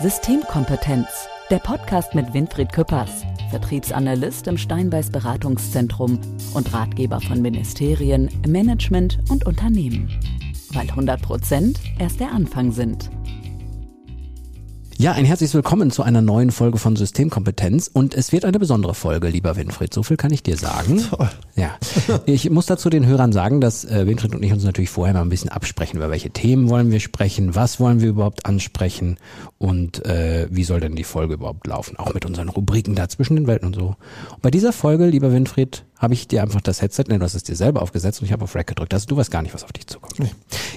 Systemkompetenz, 0.00 1.08
der 1.50 1.58
Podcast 1.58 2.14
mit 2.14 2.32
Winfried 2.32 2.72
Küppers, 2.72 3.24
Vertriebsanalyst 3.50 4.46
im 4.46 4.56
Steinbeiß 4.56 5.10
Beratungszentrum 5.10 6.20
und 6.54 6.72
Ratgeber 6.72 7.20
von 7.20 7.42
Ministerien, 7.42 8.30
Management 8.46 9.18
und 9.28 9.44
Unternehmen. 9.44 10.08
Weil 10.70 10.88
100 10.88 11.20
Prozent 11.20 11.80
erst 11.98 12.20
der 12.20 12.30
Anfang 12.30 12.70
sind. 12.70 13.10
Ja, 15.00 15.12
ein 15.12 15.24
herzliches 15.24 15.54
Willkommen 15.54 15.92
zu 15.92 16.02
einer 16.02 16.22
neuen 16.22 16.50
Folge 16.50 16.76
von 16.76 16.96
Systemkompetenz 16.96 17.88
und 17.92 18.14
es 18.14 18.32
wird 18.32 18.44
eine 18.44 18.58
besondere 18.58 18.94
Folge, 18.94 19.28
lieber 19.28 19.54
Winfried. 19.54 19.94
So 19.94 20.02
viel 20.02 20.16
kann 20.16 20.32
ich 20.32 20.42
dir 20.42 20.56
sagen. 20.56 21.00
Toll. 21.08 21.30
Ja. 21.54 21.76
Ich 22.26 22.50
muss 22.50 22.66
dazu 22.66 22.90
den 22.90 23.06
Hörern 23.06 23.30
sagen, 23.30 23.60
dass 23.60 23.84
äh, 23.84 24.08
Winfried 24.08 24.34
und 24.34 24.42
ich 24.42 24.52
uns 24.52 24.64
natürlich 24.64 24.90
vorher 24.90 25.14
mal 25.14 25.22
ein 25.22 25.28
bisschen 25.28 25.50
absprechen, 25.50 25.98
über 25.98 26.10
welche 26.10 26.30
Themen 26.30 26.68
wollen 26.68 26.90
wir 26.90 26.98
sprechen, 26.98 27.54
was 27.54 27.78
wollen 27.78 28.00
wir 28.00 28.08
überhaupt 28.08 28.44
ansprechen 28.44 29.18
und 29.58 30.04
äh, 30.04 30.48
wie 30.50 30.64
soll 30.64 30.80
denn 30.80 30.96
die 30.96 31.04
Folge 31.04 31.34
überhaupt 31.34 31.68
laufen, 31.68 31.96
auch 31.96 32.12
mit 32.12 32.26
unseren 32.26 32.48
Rubriken 32.48 32.96
da 32.96 33.08
zwischen 33.08 33.36
den 33.36 33.46
Welten 33.46 33.68
und 33.68 33.76
so. 33.76 33.94
Und 34.34 34.42
bei 34.42 34.50
dieser 34.50 34.72
Folge, 34.72 35.06
lieber 35.06 35.30
Winfried, 35.30 35.84
habe 35.96 36.14
ich 36.14 36.26
dir 36.26 36.42
einfach 36.42 36.60
das 36.60 36.82
Headset, 36.82 37.04
ne, 37.06 37.20
du 37.20 37.24
hast 37.24 37.36
es 37.36 37.44
dir 37.44 37.54
selber 37.54 37.82
aufgesetzt 37.82 38.20
und 38.20 38.26
ich 38.26 38.32
habe 38.32 38.42
auf 38.42 38.56
Rack 38.56 38.66
gedrückt. 38.66 38.92
Also 38.92 39.06
du 39.06 39.16
weißt 39.16 39.30
gar 39.30 39.42
nicht, 39.42 39.54
was 39.54 39.62
auf 39.62 39.72
dich 39.72 39.86
zukommt. 39.86 40.18
Nee. 40.18 40.32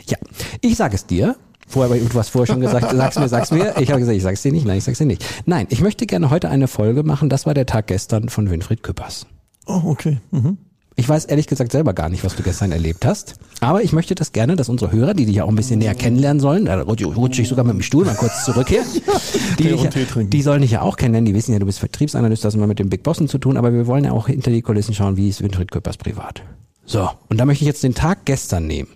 Ja, 0.05 0.17
ich 0.61 0.75
sage 0.75 0.93
es 0.93 1.07
dir. 1.07 1.37
Vorher, 1.71 1.97
du 1.97 2.19
hast 2.19 2.29
vorher 2.29 2.53
schon 2.53 2.61
gesagt, 2.61 2.91
sag's 2.95 3.17
mir, 3.17 3.29
sag's 3.29 3.51
mir. 3.51 3.73
Ich 3.79 3.89
habe 3.89 3.99
gesagt, 3.99 4.17
ich 4.17 4.23
sag's 4.23 4.41
dir 4.41 4.51
nicht, 4.51 4.65
nein, 4.65 4.77
ich 4.77 4.83
sag's 4.83 4.97
dir 4.97 5.05
nicht. 5.05 5.25
Nein, 5.45 5.67
ich 5.69 5.81
möchte 5.81 6.05
gerne 6.05 6.29
heute 6.29 6.49
eine 6.49 6.67
Folge 6.67 7.03
machen. 7.03 7.29
Das 7.29 7.45
war 7.45 7.53
der 7.53 7.65
Tag 7.65 7.87
gestern 7.87 8.29
von 8.29 8.49
Winfried 8.49 8.83
Küppers. 8.83 9.25
Oh, 9.65 9.81
okay. 9.85 10.19
Mhm. 10.31 10.57
Ich 10.97 11.07
weiß 11.07 11.25
ehrlich 11.25 11.47
gesagt 11.47 11.71
selber 11.71 11.93
gar 11.93 12.09
nicht, 12.09 12.23
was 12.25 12.35
du 12.35 12.43
gestern 12.43 12.71
erlebt 12.71 13.05
hast. 13.05 13.35
Aber 13.61 13.81
ich 13.81 13.93
möchte 13.93 14.13
das 14.13 14.33
gerne, 14.33 14.57
dass 14.57 14.67
unsere 14.67 14.91
Hörer, 14.91 15.13
die 15.13 15.25
dich 15.25 15.35
ja 15.35 15.45
auch 15.45 15.49
ein 15.49 15.55
bisschen 15.55 15.79
näher 15.79 15.95
kennenlernen 15.95 16.41
sollen, 16.41 16.65
da 16.65 16.81
rutsche 16.81 17.05
rutsch 17.05 17.39
ich 17.39 17.47
sogar 17.47 17.63
mit 17.63 17.73
dem 17.73 17.81
Stuhl 17.81 18.05
mal 18.05 18.15
kurz 18.15 18.43
zurück 18.43 18.67
hier. 18.67 18.83
Die, 19.57 19.69
ja, 19.69 19.89
die 20.23 20.41
sollen 20.41 20.61
dich 20.61 20.71
ja 20.71 20.81
auch 20.81 20.97
kennenlernen, 20.97 21.25
die 21.25 21.35
wissen 21.35 21.51
ja, 21.51 21.59
du 21.59 21.65
bist 21.65 21.79
Vertriebsanalyst, 21.79 22.43
das 22.43 22.55
immer 22.55 22.67
mit 22.67 22.79
den 22.79 22.89
Big 22.89 23.03
Bossen 23.03 23.27
zu 23.27 23.37
tun, 23.37 23.57
aber 23.57 23.73
wir 23.73 23.85
wollen 23.85 24.05
ja 24.05 24.11
auch 24.11 24.27
hinter 24.27 24.49
die 24.49 24.61
Kulissen 24.61 24.95
schauen, 24.95 25.17
wie 25.17 25.29
ist 25.29 25.43
Winfried 25.43 25.71
Küppers 25.71 25.97
privat. 25.97 26.41
So, 26.85 27.09
und 27.29 27.39
da 27.39 27.45
möchte 27.45 27.63
ich 27.63 27.67
jetzt 27.67 27.83
den 27.83 27.93
Tag 27.93 28.25
gestern 28.25 28.65
nehmen. 28.65 28.89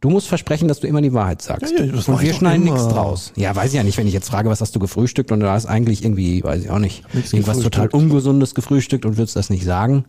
Du 0.00 0.08
musst 0.08 0.28
versprechen, 0.28 0.66
dass 0.66 0.80
du 0.80 0.86
immer 0.86 1.02
die 1.02 1.12
Wahrheit 1.12 1.42
sagst. 1.42 1.74
Ja, 1.78 1.84
ja, 1.84 1.92
und 1.92 2.20
wir 2.22 2.32
schneiden 2.32 2.64
nichts 2.64 2.88
draus. 2.88 3.32
Ja, 3.36 3.54
weiß 3.54 3.68
ich 3.68 3.74
ja 3.76 3.82
nicht, 3.82 3.98
wenn 3.98 4.06
ich 4.06 4.14
jetzt 4.14 4.30
frage, 4.30 4.48
was 4.48 4.60
hast 4.62 4.74
du 4.74 4.78
gefrühstückt 4.78 5.30
und 5.30 5.40
du 5.40 5.50
hast 5.50 5.66
eigentlich 5.66 6.02
irgendwie, 6.02 6.42
weiß 6.42 6.62
ich 6.64 6.70
auch 6.70 6.78
nicht, 6.78 7.04
irgendwas 7.12 7.58
total. 7.60 7.88
Ungesundes 7.88 8.54
gefrühstückt 8.54 9.04
und 9.04 9.18
würdest 9.18 9.36
das 9.36 9.50
nicht 9.50 9.64
sagen. 9.64 10.04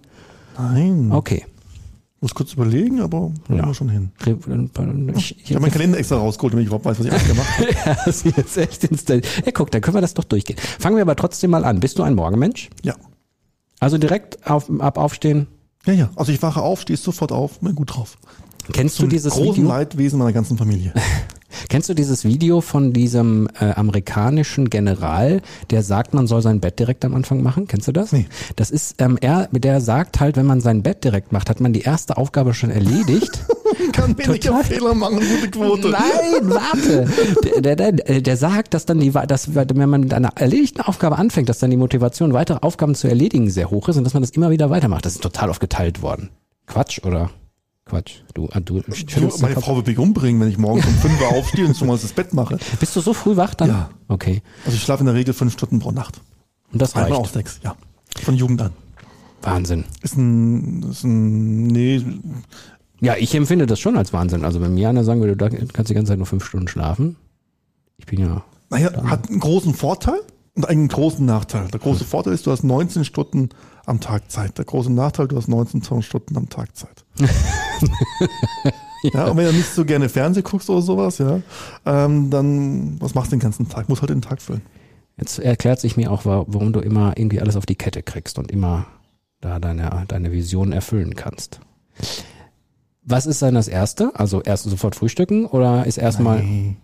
Nein. 0.58 1.12
Okay. 1.12 1.46
Muss 2.22 2.36
kurz 2.36 2.54
überlegen, 2.54 3.02
aber 3.02 3.32
Ja. 3.50 3.66
wir 3.66 3.74
schon 3.74 3.90
hin. 3.90 4.12
Ich, 5.16 5.36
Ich 5.44 5.50
habe 5.52 5.62
meinen 5.62 5.72
Kalender 5.72 5.98
extra 5.98 6.18
rausgeholt, 6.18 6.54
damit 6.54 6.64
ich 6.64 6.68
überhaupt 6.68 6.86
weiß, 6.86 7.00
was 7.00 7.06
ich 7.08 7.12
alles 7.12 7.28
gemacht 7.28 7.50
habe. 7.58 7.68
Ja, 7.86 7.98
das 8.06 8.24
ist 8.24 8.38
jetzt 8.38 8.58
echt 8.58 8.84
instant. 8.86 9.26
Ja, 9.44 9.52
guck, 9.52 9.72
dann 9.72 9.82
können 9.82 9.98
wir 9.98 10.02
das 10.02 10.14
doch 10.14 10.24
durchgehen. 10.24 10.58
Fangen 10.80 10.96
wir 10.98 11.02
aber 11.02 11.16
trotzdem 11.16 11.50
mal 11.52 11.66
an. 11.66 11.80
Bist 11.80 11.98
du 12.00 12.04
ein 12.04 12.14
Morgenmensch? 12.14 12.70
Ja. 12.84 12.96
Also 13.80 13.98
direkt 13.98 14.48
auf, 14.50 14.70
ab 14.80 14.98
aufstehen. 15.00 15.48
Ja, 15.86 15.94
ja. 15.94 16.10
Also 16.16 16.32
ich 16.32 16.42
wache 16.44 16.62
auf, 16.62 16.82
stehe 16.82 16.96
sofort 16.96 17.32
auf, 17.32 17.60
bin 17.60 17.74
gut 17.74 17.96
drauf. 17.96 18.18
Kennst 18.72 19.00
du 19.00 19.04
Zum 19.04 19.10
dieses 19.10 19.34
großen 19.34 19.56
Video? 19.56 19.70
Leidwesen 19.70 20.20
meiner 20.20 20.34
ganzen 20.34 20.58
Familie. 20.58 20.94
Kennst 21.70 21.90
du 21.90 21.94
dieses 21.94 22.26
Video 22.26 22.62
von 22.62 22.94
diesem 22.94 23.48
äh, 23.60 23.72
amerikanischen 23.72 24.70
General, 24.70 25.42
der 25.70 25.84
sagt, 25.84 26.14
man 26.14 26.28
soll 26.28 26.42
sein 26.42 26.60
Bett 26.60 26.80
direkt 26.80 27.06
am 27.06 27.14
Anfang 27.14 27.44
machen? 27.44 27.68
Kennst 27.68 27.88
du 27.88 27.92
das? 27.92 28.12
Nee. 28.12 28.28
Das 28.56 28.72
ist, 28.72 28.96
ähm, 29.02 29.18
er, 29.22 29.48
der 29.52 29.82
sagt 29.82 30.20
halt, 30.20 30.38
wenn 30.38 30.46
man 30.46 30.62
sein 30.62 30.84
Bett 30.84 31.04
direkt 31.04 31.32
macht, 31.32 31.50
hat 31.50 31.60
man 31.60 31.74
die 31.74 31.82
erste 31.82 32.18
Aufgabe 32.18 32.54
schon 32.54 32.72
erledigt. 32.72 33.46
Kann 33.94 34.18
weniger. 34.18 34.64
Fehler 34.64 34.94
machen, 34.94 35.20
gute 35.20 35.50
Quote. 35.50 35.90
Nein, 35.90 36.50
warte. 36.50 37.08
Der, 37.62 37.76
der, 37.76 37.92
der, 37.92 38.22
der 38.22 38.38
sagt, 38.38 38.74
dass 38.74 38.86
dann 38.86 39.00
die, 39.00 39.12
dass, 39.12 39.56
wenn 39.56 39.90
man 39.90 40.02
mit 40.02 40.14
einer 40.14 40.32
erledigten 40.36 40.82
Aufgabe 40.82 41.18
anfängt, 41.18 41.50
dass 41.50 41.60
dann 41.60 41.70
die 41.70 41.78
Motivation, 41.78 42.34
weitere 42.34 42.60
Aufgaben 42.62 42.96
zu 42.96 43.08
erledigen, 43.08 43.50
sehr 43.50 43.72
hoch 43.72 43.88
ist 43.90 43.98
und 43.98 44.04
dass 44.04 44.14
man 44.14 44.24
das 44.24 44.32
immer 44.32 44.50
wieder 44.52 44.70
weitermacht. 44.70 45.06
Das 45.06 45.14
ist 45.14 45.24
total 45.24 45.50
oft 45.50 45.62
geteilt 45.62 46.02
worden. 46.02 46.30
Quatsch, 46.68 47.00
oder? 47.06 47.30
Quatsch. 47.86 48.20
Du, 48.34 48.48
ah, 48.52 48.60
du 48.60 48.82
Du, 48.82 49.30
meine. 49.42 49.56
Frau 49.60 49.76
wird 49.76 49.88
mich 49.88 49.98
umbringen, 49.98 50.40
wenn 50.40 50.50
ich 50.50 50.58
morgens 50.58 50.86
um 50.86 50.94
5 50.94 51.22
Uhr 51.22 51.28
aufstehe 51.30 51.66
und 51.66 51.76
schon 51.76 51.88
mal 51.88 51.98
das 51.98 52.14
Bett 52.14 52.34
mache. 52.34 52.58
Bist 52.80 52.96
du 52.96 53.02
so 53.02 53.14
früh 53.14 53.36
wach 53.36 53.54
dann? 53.56 53.70
Ja. 53.70 53.90
Okay. 54.08 54.42
Also 54.66 54.76
ich 54.78 54.84
schlafe 54.84 55.02
in 55.02 55.08
der 55.08 55.16
Regel 55.16 55.34
fünf 55.34 55.54
Stunden 55.54 55.80
pro 55.80 55.92
Nacht. 55.92 56.22
Und 56.72 56.82
das 56.82 56.96
Einmal 56.96 57.12
reicht. 57.12 57.22
auch 57.22 57.28
sechs, 57.30 57.60
ja. 57.64 57.76
Von 58.24 58.36
Jugend 58.36 58.62
an. 58.62 58.72
Wahnsinn. 59.42 59.86
Ist 60.04 60.16
ein, 60.18 60.84
ist 60.84 61.04
ein, 61.04 61.68
nee, 61.68 62.02
Ja, 63.02 63.16
ich 63.18 63.34
empfinde 63.34 63.66
das 63.66 63.80
schon 63.80 63.98
als 63.98 64.14
Wahnsinn. 64.14 64.46
Also 64.46 64.62
wenn 64.62 64.76
mir 64.76 64.88
einer 64.90 65.04
sagen 65.04 65.20
würde, 65.22 65.36
du 65.36 65.50
kannst 65.74 65.90
die 65.90 65.96
ganze 65.96 66.12
Zeit 66.12 66.18
nur 66.20 66.28
fünf 66.28 66.46
Stunden 66.46 66.68
schlafen. 66.68 67.16
Ich 67.98 68.06
bin 68.06 68.20
ja. 68.20 68.44
Naja, 68.70 68.92
hat 69.10 69.30
einen 69.30 69.40
großen 69.40 69.74
Vorteil 69.74 70.20
einen 70.64 70.88
großen 70.88 71.26
Nachteil. 71.26 71.68
Der 71.70 71.80
große 71.80 72.04
Vorteil 72.04 72.34
ist, 72.34 72.46
du 72.46 72.52
hast 72.52 72.64
19 72.64 73.06
Stunden 73.06 73.50
am 73.86 74.00
Tag 74.00 74.30
Zeit. 74.32 74.58
Der 74.58 74.66
große 74.66 74.92
Nachteil, 74.92 75.28
du 75.28 75.38
hast 75.38 75.48
19 75.48 76.02
Stunden 76.02 76.38
am 76.38 76.50
Tag 76.50 76.76
Zeit. 76.76 77.06
ja. 79.14 79.26
und 79.28 79.38
wenn 79.38 79.46
du 79.46 79.54
nicht 79.54 79.70
so 79.74 79.86
gerne 79.86 80.10
Fernsehen 80.10 80.44
guckst 80.44 80.70
oder 80.70 80.82
sowas, 80.82 81.18
ja, 81.18 81.40
ähm, 81.86 82.30
dann 82.30 83.00
was 83.02 83.16
machst 83.16 83.32
du 83.32 83.36
den 83.38 83.42
ganzen 83.42 83.70
Tag? 83.70 83.90
Muss 83.90 84.02
halt 84.02 84.10
den 84.12 84.22
Tag 84.22 84.42
füllen. 84.42 84.62
Jetzt 85.18 85.40
erklärt 85.40 85.80
sich 85.80 85.98
mir 85.98 86.12
auch, 86.12 86.26
wa- 86.26 86.46
warum 86.48 86.74
du 86.74 86.80
immer 86.80 87.18
irgendwie 87.18 87.42
alles 87.42 87.56
auf 87.56 87.66
die 87.66 87.76
Kette 87.76 88.02
kriegst 88.04 88.38
und 88.40 88.52
immer 88.52 88.86
da 89.40 89.60
deine, 89.60 90.04
deine 90.08 90.32
Vision 90.32 90.72
erfüllen 90.72 91.16
kannst. 91.16 91.60
Was 93.04 93.26
ist 93.26 93.42
dann 93.42 93.56
das 93.56 93.68
Erste? 93.68 94.12
Also 94.14 94.42
erst 94.42 94.64
sofort 94.66 94.96
frühstücken 94.96 95.46
oder 95.46 95.86
ist 95.86 95.98
erstmal. 95.98 96.44
Nee. 96.44 96.76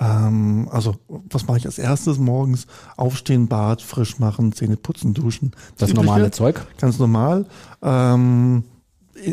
Ähm, 0.00 0.68
also, 0.70 0.94
was 1.08 1.46
mache 1.46 1.58
ich 1.58 1.66
als 1.66 1.78
erstes 1.78 2.18
morgens? 2.18 2.66
Aufstehen, 2.96 3.48
Bad, 3.48 3.82
frisch 3.82 4.18
machen, 4.18 4.52
Zähne 4.52 4.76
putzen, 4.76 5.14
duschen. 5.14 5.52
Das 5.76 5.90
Übliche. 5.90 6.06
normale 6.06 6.30
Zeug? 6.30 6.60
Ganz 6.78 6.98
normal. 6.98 7.46
Ähm, 7.82 8.62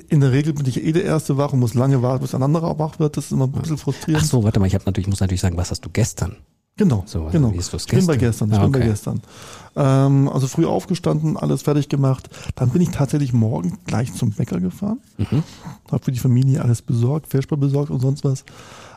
in 0.10 0.20
der 0.22 0.32
Regel 0.32 0.54
bin 0.54 0.66
ich 0.66 0.84
eh 0.84 0.92
der 0.92 1.04
Erste 1.04 1.38
wach 1.38 1.54
und 1.54 1.60
muss 1.60 1.76
lange 1.76 2.02
warten, 2.02 2.22
bis 2.24 2.34
ein 2.34 2.42
anderer 2.42 2.80
wach 2.80 2.98
wird. 2.98 3.18
Das 3.18 3.26
ist 3.26 3.32
immer 3.32 3.46
ein 3.46 3.52
bisschen 3.52 3.78
frustrierend. 3.78 4.24
Ach 4.24 4.28
so, 4.28 4.44
warte 4.44 4.60
mal, 4.60 4.66
ich 4.66 4.74
habe 4.74 4.86
natürlich, 4.86 5.08
muss 5.08 5.20
natürlich 5.20 5.42
sagen, 5.42 5.58
was 5.58 5.70
hast 5.70 5.86
du 5.86 5.90
gestern? 5.92 6.38
Genau, 6.78 7.04
So, 7.08 7.30
genau. 7.32 7.54
wie 7.54 7.58
ist 7.58 7.74
das 7.74 7.84
ich 7.84 7.90
bin 7.92 8.06
bei 8.06 8.18
gestern? 8.18 8.50
gestern, 8.50 8.52
ich 8.52 8.58
Ah, 8.58 8.64
bin 8.64 8.72
bei 8.74 8.80
okay. 8.80 8.90
gestern. 8.90 9.22
Ähm, 9.78 10.28
also 10.28 10.48
früh 10.48 10.66
aufgestanden, 10.66 11.38
alles 11.38 11.62
fertig 11.62 11.88
gemacht. 11.88 12.28
Dann 12.56 12.70
bin 12.72 12.82
ich 12.82 12.90
tatsächlich 12.90 13.32
morgen 13.32 13.78
gleich 13.86 14.12
zum 14.14 14.32
Bäcker 14.32 14.60
gefahren. 14.60 15.00
Mhm. 15.18 15.44
Habe 15.90 16.04
für 16.04 16.12
die 16.12 16.20
Familie 16.20 16.62
alles 16.62 16.82
besorgt, 16.82 17.28
Versper 17.28 17.56
besorgt 17.56 17.92
und 17.92 18.02
sonst 18.02 18.26
was. 18.26 18.44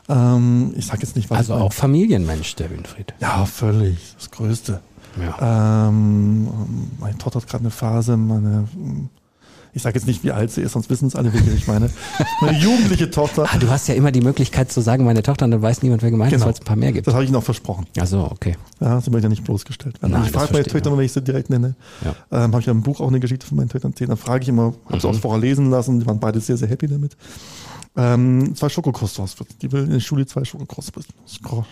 Ähm, 0.09 0.73
ich 0.75 0.87
sag 0.87 1.01
jetzt 1.01 1.15
nicht, 1.15 1.29
was 1.29 1.37
Also 1.37 1.53
auch 1.55 1.73
Familienmensch, 1.73 2.55
der 2.55 2.71
Winfried. 2.71 3.13
Ja, 3.21 3.45
völlig. 3.45 3.97
Das 4.17 4.31
Größte. 4.31 4.81
Ja. 5.19 5.87
Ähm, 5.89 6.47
meine 6.99 7.17
Tochter 7.17 7.39
hat 7.41 7.47
gerade 7.47 7.63
eine 7.63 7.71
Phase, 7.71 8.15
meine, 8.17 8.67
ich 9.73 9.81
sage 9.83 9.95
jetzt 9.99 10.07
nicht, 10.07 10.23
wie 10.23 10.31
alt 10.31 10.49
sie 10.51 10.61
ist, 10.61 10.71
sonst 10.73 10.89
wissen 10.89 11.07
es 11.07 11.15
alle, 11.15 11.31
welche 11.33 11.51
ich 11.51 11.67
meine. 11.67 11.89
Meine 12.41 12.57
jugendliche 12.57 13.09
Tochter, 13.11 13.45
Ah, 13.53 13.57
du 13.57 13.69
hast 13.69 13.87
ja 13.87 13.93
immer 13.93 14.11
die 14.11 14.21
Möglichkeit 14.21 14.71
zu 14.71 14.81
sagen, 14.81 15.03
meine 15.05 15.21
Tochter, 15.21 15.45
und 15.45 15.51
dann 15.51 15.61
weiß 15.61 15.83
niemand, 15.83 16.01
wer 16.01 16.09
gemeint 16.11 16.31
ist, 16.31 16.37
Genau. 16.37 16.45
weil 16.47 16.53
es 16.53 16.61
ein 16.61 16.65
paar 16.65 16.75
mehr 16.75 16.91
gibt. 16.91 17.05
das 17.05 17.13
habe 17.13 17.23
ich 17.23 17.35
auch 17.35 17.43
versprochen. 17.43 17.85
Ach 17.99 18.07
so, 18.07 18.21
okay. 18.31 18.55
Ja, 18.79 18.99
sie 19.01 19.11
möchte 19.11 19.25
ja 19.25 19.29
nicht 19.29 19.43
bloßgestellt 19.43 20.01
werden. 20.01 20.13
Nein, 20.13 20.23
ich 20.25 20.31
frage 20.31 20.53
meine 20.53 20.65
Töchter, 20.65 20.91
wenn 20.95 21.03
ich 21.05 21.11
sie 21.11 21.21
direkt 21.21 21.49
nenne. 21.51 21.75
Ja. 22.03 22.15
Ähm, 22.45 22.51
habe 22.51 22.61
ich 22.61 22.65
ja 22.65 22.71
im 22.71 22.81
Buch 22.81 22.99
auch 22.99 23.09
eine 23.09 23.19
Geschichte 23.19 23.45
von 23.45 23.57
meinen 23.57 23.69
Töchtern 23.69 23.91
erzählt. 23.91 24.09
Dann 24.09 24.17
frage 24.17 24.41
ich 24.43 24.49
immer, 24.49 24.73
habe 24.87 24.99
sie 24.99 25.07
Mhm. 25.07 25.13
auch 25.15 25.19
vorher 25.19 25.39
lesen 25.41 25.69
lassen. 25.69 25.99
Die 25.99 26.05
waren 26.07 26.19
beide 26.19 26.39
sehr, 26.39 26.57
sehr 26.57 26.67
happy 26.67 26.87
damit. 26.87 27.15
Ähm, 28.01 28.55
zwei 28.55 28.69
Schokocroissants. 28.69 29.35
Die 29.61 29.71
will 29.73 29.83
in 29.83 29.89
der 29.91 29.99
Schule 29.99 30.25
zwei 30.25 30.45
Schokocroissants 30.45 31.07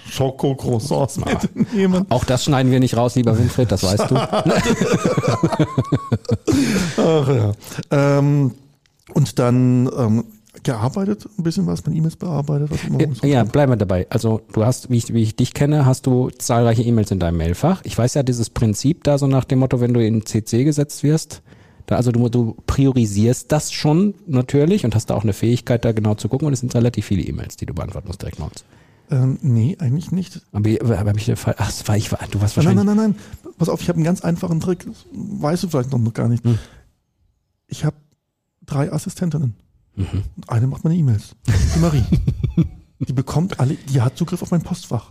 Schokocroissants 0.10 1.18
mitnehmen. 1.18 2.06
Auch 2.10 2.26
das 2.26 2.44
schneiden 2.44 2.70
wir 2.72 2.80
nicht 2.82 2.98
raus, 2.98 3.16
lieber 3.16 3.38
Winfried, 3.38 3.72
das 3.72 3.84
weißt 3.84 4.12
du. 4.12 4.16
Ach 6.98 7.28
ja. 7.30 7.52
Ähm, 7.92 8.52
und 9.14 9.40
dann 9.40 9.90
ähm, 9.98 10.24
gearbeitet, 10.64 11.28
ein 11.38 11.44
bisschen 11.44 11.66
was, 11.68 11.86
meine 11.86 11.98
E-Mails 11.98 12.16
bearbeitet. 12.18 12.72
Was 12.72 12.84
immer 12.84 13.00
Ja, 13.26 13.42
kommt. 13.42 13.52
bleiben 13.54 13.72
wir 13.72 13.78
dabei. 13.78 14.08
Also 14.10 14.42
du 14.52 14.66
hast, 14.66 14.90
wie 14.90 14.98
ich, 14.98 15.14
wie 15.14 15.24
ich 15.24 15.36
dich 15.36 15.54
kenne, 15.54 15.86
hast 15.86 16.06
du 16.08 16.30
zahlreiche 16.32 16.82
E-Mails 16.82 17.12
in 17.12 17.20
deinem 17.20 17.38
Mailfach. 17.38 17.82
Ich 17.86 17.98
weiß 17.98 18.16
ja 18.16 18.24
dieses 18.24 18.50
Prinzip 18.50 19.04
da 19.06 19.18
so 19.18 19.28
nach 19.28 19.46
dem 19.46 19.60
Motto, 19.60 19.80
wenn 19.80 19.94
du 19.94 20.06
in 20.06 20.26
CC 20.26 20.66
gesetzt 20.66 21.04
wirst, 21.04 21.42
also 21.96 22.12
du, 22.12 22.28
du 22.30 22.58
priorisierst 22.68 23.52
das 23.52 23.72
schon 23.72 24.14
natürlich 24.28 24.84
und 24.84 24.94
hast 24.96 25.10
da 25.10 25.16
auch 25.16 25.24
eine 25.24 25.34
Fähigkeit, 25.34 25.86
da 25.86 25.92
genau 25.94 26.16
zu 26.16 26.28
gucken 26.28 26.48
und 26.48 26.54
es 26.54 26.60
sind 26.60 26.76
relativ 26.76 27.06
viele 27.06 27.22
E-Mails, 27.24 27.56
die 27.56 27.66
du 27.66 27.74
beantworten 27.74 28.08
musst 28.08 28.22
direkt 28.22 28.40
morgens. 28.40 28.66
Ähm, 29.10 29.40
nee, 29.42 29.78
eigentlich 29.80 30.12
nicht. 30.12 30.42
Aber, 30.52 30.70
aber 30.82 30.98
hab 31.00 31.18
ich 31.18 31.32
ach, 31.32 31.56
das 31.56 31.88
war 31.88 31.96
ich, 31.96 32.10
du 32.10 32.16
warst 32.42 32.58
Nein, 32.58 32.66
wahrscheinlich. 32.66 32.76
nein, 32.76 32.86
nein, 32.86 32.96
nein. 32.98 33.16
Pass 33.58 33.70
auf, 33.70 33.82
ich 33.82 33.88
habe 33.88 33.98
einen 33.98 34.04
ganz 34.06 34.22
einfachen 34.22 34.60
Trick. 34.60 34.86
Das 34.86 35.06
weißt 35.14 35.64
du 35.64 35.70
vielleicht 35.70 35.92
noch 35.92 36.14
gar 36.14 36.28
nicht. 36.28 36.44
Hm. 36.44 36.60
Ich 37.68 37.86
habe 37.86 37.96
drei 38.66 38.92
Assistentinnen. 38.92 39.56
Mhm. 39.96 40.24
Eine 40.48 40.68
macht 40.68 40.84
meine 40.84 40.96
E-Mails. 40.96 41.36
Die 41.76 41.80
Marie. 41.80 42.04
die 43.00 43.14
bekommt 43.14 43.60
alle, 43.60 43.76
die 43.76 44.02
hat 44.02 44.18
Zugriff 44.18 44.42
auf 44.42 44.52
mein 44.52 44.62
Postfach. 44.62 45.10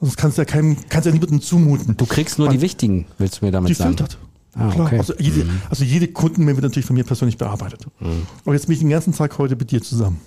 Sonst 0.00 0.16
kannst 0.16 0.38
du 0.38 0.42
ja 0.42 0.46
keinem, 0.46 0.76
kannst 0.88 1.06
ja 1.06 1.12
niemandem 1.12 1.40
zumuten. 1.40 1.96
Du 1.96 2.06
kriegst 2.06 2.38
nur 2.38 2.48
Man- 2.48 2.56
die 2.56 2.62
wichtigen, 2.62 3.06
willst 3.18 3.40
du 3.40 3.46
mir 3.46 3.52
damit 3.52 3.70
Die 3.70 3.74
sagen? 3.74 3.90
filtert. 3.96 4.18
Ah, 4.56 4.70
Klar, 4.70 4.86
okay. 4.86 4.98
also, 4.98 5.14
jede, 5.18 5.46
also 5.68 5.84
jede 5.84 6.08
Kundenmail 6.08 6.56
wird 6.56 6.62
natürlich 6.64 6.86
von 6.86 6.94
mir 6.96 7.04
persönlich 7.04 7.38
bearbeitet. 7.38 7.86
Aber 8.44 8.54
jetzt 8.54 8.66
bin 8.66 8.74
ich 8.74 8.80
den 8.80 8.90
ganzen 8.90 9.12
Tag 9.12 9.36
heute 9.38 9.56
mit 9.56 9.70
dir 9.70 9.82
zusammen. 9.82 10.20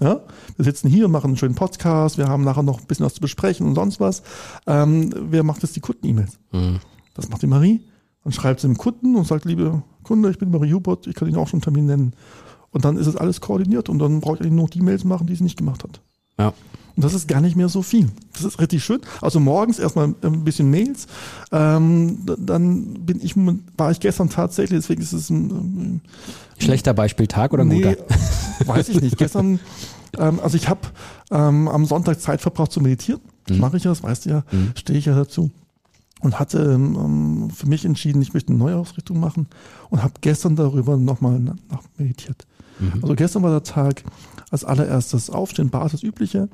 Ja? 0.00 0.20
Wir 0.56 0.64
sitzen 0.64 0.88
hier, 0.88 1.08
machen 1.08 1.28
einen 1.28 1.36
schönen 1.36 1.54
Podcast, 1.54 2.18
wir 2.18 2.28
haben 2.28 2.44
nachher 2.44 2.62
noch 2.62 2.80
ein 2.80 2.86
bisschen 2.86 3.06
was 3.06 3.14
zu 3.14 3.20
besprechen 3.20 3.66
und 3.66 3.74
sonst 3.74 4.00
was. 4.00 4.22
Ähm, 4.66 5.14
wer 5.30 5.42
macht 5.44 5.62
jetzt 5.62 5.76
die 5.76 5.80
Kunden-E-Mails? 5.80 6.38
Das 7.14 7.28
macht 7.30 7.42
die 7.42 7.46
Marie. 7.46 7.80
Dann 8.24 8.32
schreibt 8.32 8.60
sie 8.60 8.66
dem 8.66 8.76
Kunden 8.76 9.16
und 9.16 9.26
sagt, 9.26 9.44
liebe 9.46 9.82
Kunde, 10.02 10.30
ich 10.30 10.38
bin 10.38 10.50
Marie 10.50 10.74
Hubert, 10.74 11.06
ich 11.06 11.14
kann 11.14 11.28
Ihnen 11.28 11.38
auch 11.38 11.48
schon 11.48 11.58
einen 11.58 11.62
Termin 11.62 11.86
nennen. 11.86 12.12
Und 12.70 12.84
dann 12.84 12.96
ist 12.96 13.06
es 13.06 13.16
alles 13.16 13.40
koordiniert 13.40 13.88
und 13.88 13.98
dann 13.98 14.20
braucht 14.20 14.40
ihr 14.44 14.50
nur 14.50 14.68
die 14.68 14.80
Mails 14.80 15.04
machen, 15.04 15.26
die 15.26 15.34
sie 15.34 15.42
nicht 15.42 15.56
gemacht 15.58 15.82
hat. 15.84 16.00
Ja. 16.38 16.52
Und 16.96 17.04
das 17.04 17.14
ist 17.14 17.28
gar 17.28 17.40
nicht 17.40 17.56
mehr 17.56 17.68
so 17.68 17.82
viel. 17.82 18.08
Das 18.32 18.44
ist 18.44 18.60
richtig 18.60 18.84
schön. 18.84 19.00
Also 19.20 19.40
morgens 19.40 19.78
erstmal 19.78 20.14
ein 20.22 20.44
bisschen 20.44 20.70
Mails. 20.70 21.06
Ähm, 21.52 22.18
dann 22.38 23.04
bin 23.04 23.20
ich, 23.22 23.34
war 23.76 23.90
ich 23.90 24.00
gestern 24.00 24.30
tatsächlich, 24.30 24.80
deswegen 24.80 25.02
ist 25.02 25.12
es 25.12 25.30
ein, 25.30 26.00
Schlechter 26.58 26.92
Beispieltag 26.92 27.52
oder 27.52 27.62
ein 27.62 27.68
nee, 27.68 27.80
guter? 27.80 27.96
weiß 28.66 28.90
ich 28.90 29.00
nicht. 29.00 29.16
Gestern, 29.16 29.60
ähm, 30.18 30.40
also 30.40 30.56
ich 30.56 30.68
habe 30.68 30.80
ähm, 31.30 31.68
am 31.68 31.86
Sonntag 31.86 32.20
Zeit 32.20 32.40
verbraucht 32.40 32.72
zu 32.72 32.80
meditieren. 32.80 33.20
Das 33.46 33.56
mache 33.58 33.78
ich 33.78 33.84
ja, 33.84 33.90
das 33.90 34.02
weißt 34.02 34.26
du 34.26 34.30
ja, 34.30 34.44
stehe 34.76 34.98
ich 34.98 35.06
ja 35.06 35.14
dazu. 35.14 35.50
Und 36.20 36.38
hatte 36.38 36.58
ähm, 36.58 37.48
für 37.50 37.66
mich 37.66 37.84
entschieden, 37.84 38.20
ich 38.20 38.34
möchte 38.34 38.50
eine 38.50 38.58
Neuausrichtung 38.58 39.18
machen 39.18 39.46
und 39.88 40.02
habe 40.02 40.14
gestern 40.20 40.54
darüber 40.54 40.96
nochmal 40.96 41.40
nach 41.40 41.82
meditiert. 41.96 42.46
Also 43.02 43.14
gestern 43.14 43.42
war 43.42 43.50
der 43.50 43.62
Tag 43.62 44.04
als 44.50 44.64
allererstes 44.64 45.30
Aufstehen, 45.30 45.70
Basis 45.70 46.02
übliche 46.02 46.48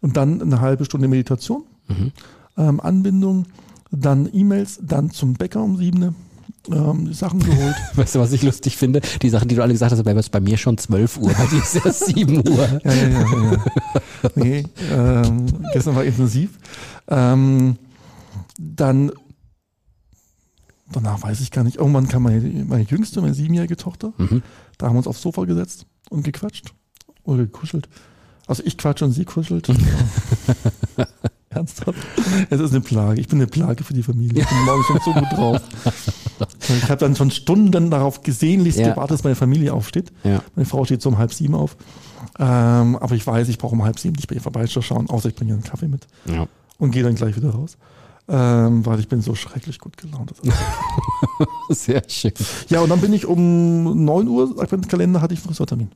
und 0.00 0.16
dann 0.16 0.40
eine 0.40 0.60
halbe 0.60 0.84
Stunde 0.84 1.08
Meditation, 1.08 1.64
ähm, 2.56 2.80
Anbindung, 2.80 3.46
dann 3.90 4.28
E-Mails, 4.32 4.80
dann 4.82 5.10
zum 5.10 5.34
Bäcker 5.34 5.62
um 5.62 5.76
sieben, 5.76 6.14
ähm, 6.70 7.06
die 7.06 7.14
Sachen 7.14 7.40
geholt. 7.40 7.74
Weißt 7.94 8.14
du, 8.14 8.20
was 8.20 8.32
ich 8.32 8.42
lustig 8.42 8.76
finde? 8.76 9.00
Die 9.20 9.28
Sachen, 9.28 9.48
die 9.48 9.54
du 9.54 9.62
alle 9.62 9.72
gesagt 9.72 9.92
hast, 9.92 10.02
bei, 10.02 10.14
bei 10.14 10.40
mir 10.40 10.56
schon 10.56 10.78
12 10.78 11.18
Uhr, 11.18 11.32
bei 11.32 11.46
dir 11.46 11.58
ist 11.58 11.84
erst 11.84 12.06
7 12.06 12.36
Uhr. 12.48 12.68
Ja, 12.84 12.92
ja, 12.92 13.08
ja. 13.08 13.52
ja. 13.52 14.30
Nee, 14.36 14.64
ähm, 14.92 15.46
gestern 15.72 15.96
war 15.96 16.04
intensiv. 16.04 16.50
Ähm, 17.08 17.76
dann, 18.64 19.10
danach 20.90 21.22
weiß 21.22 21.40
ich 21.40 21.50
gar 21.50 21.64
nicht, 21.64 21.76
irgendwann 21.76 22.08
kam 22.08 22.22
meine, 22.24 22.40
meine 22.64 22.84
jüngste, 22.84 23.20
meine 23.20 23.34
siebenjährige 23.34 23.76
Tochter, 23.76 24.12
da 24.78 24.86
haben 24.86 24.94
wir 24.94 24.98
uns 24.98 25.06
aufs 25.06 25.22
Sofa 25.22 25.44
gesetzt 25.44 25.86
und 26.10 26.22
gequatscht 26.22 26.72
oder 27.24 27.38
gekuschelt. 27.44 27.88
Also 28.46 28.62
ich 28.64 28.76
quatsche 28.78 29.04
und 29.04 29.12
sie 29.12 29.24
kuschelt. 29.24 29.68
Ernsthaft? 31.50 31.98
Es 32.50 32.60
ist 32.60 32.70
eine 32.70 32.80
Plage. 32.80 33.20
Ich 33.20 33.28
bin 33.28 33.38
eine 33.38 33.46
Plage 33.46 33.84
für 33.84 33.92
die 33.92 34.02
Familie. 34.02 34.42
Ich 34.42 34.48
bin 34.48 34.58
morgens 34.64 34.86
schon 34.86 35.00
so 35.04 35.12
gut 35.12 35.32
drauf. 35.32 35.60
Ich 36.68 36.84
habe 36.84 36.96
dann 36.96 37.14
schon 37.14 37.30
Stunden 37.30 37.90
darauf 37.90 38.22
gesehenlichst 38.22 38.80
Ja. 38.80 38.90
gewartet, 38.90 39.18
dass 39.18 39.24
meine 39.24 39.36
Familie 39.36 39.72
aufsteht. 39.74 40.12
Ja. 40.24 40.42
Meine 40.56 40.66
Frau 40.66 40.84
steht 40.84 41.02
so 41.02 41.10
um 41.10 41.18
halb 41.18 41.32
sieben 41.32 41.54
auf. 41.54 41.76
Ähm, 42.38 42.96
aber 42.96 43.14
ich 43.14 43.26
weiß, 43.26 43.48
ich 43.48 43.58
brauche 43.58 43.74
um 43.74 43.84
halb 43.84 43.98
sieben 43.98 44.14
nicht 44.16 44.28
bei 44.28 44.34
ihr 44.34 44.40
vorbeischauen, 44.40 45.10
außer 45.10 45.28
ich 45.28 45.34
bringe 45.36 45.50
ihr 45.50 45.54
einen 45.54 45.62
Kaffee 45.64 45.88
mit 45.88 46.06
Ja. 46.24 46.46
und 46.78 46.90
gehe 46.90 47.02
dann 47.02 47.14
gleich 47.14 47.36
wieder 47.36 47.50
raus. 47.50 47.76
Ähm, 48.28 48.86
weil 48.86 49.00
ich 49.00 49.08
bin 49.08 49.20
so 49.20 49.34
schrecklich 49.34 49.78
gut 49.78 49.96
gelaunt. 49.96 50.32
Sehr 51.68 52.02
schön. 52.08 52.32
ja, 52.68 52.80
und 52.80 52.88
dann 52.88 53.00
bin 53.00 53.12
ich 53.12 53.26
um 53.26 54.04
9 54.04 54.28
Uhr, 54.28 54.54
Adventkalender, 54.62 55.20
hatte 55.20 55.34
ich 55.34 55.40
einen 55.40 55.46
Friseurtermin. 55.48 55.90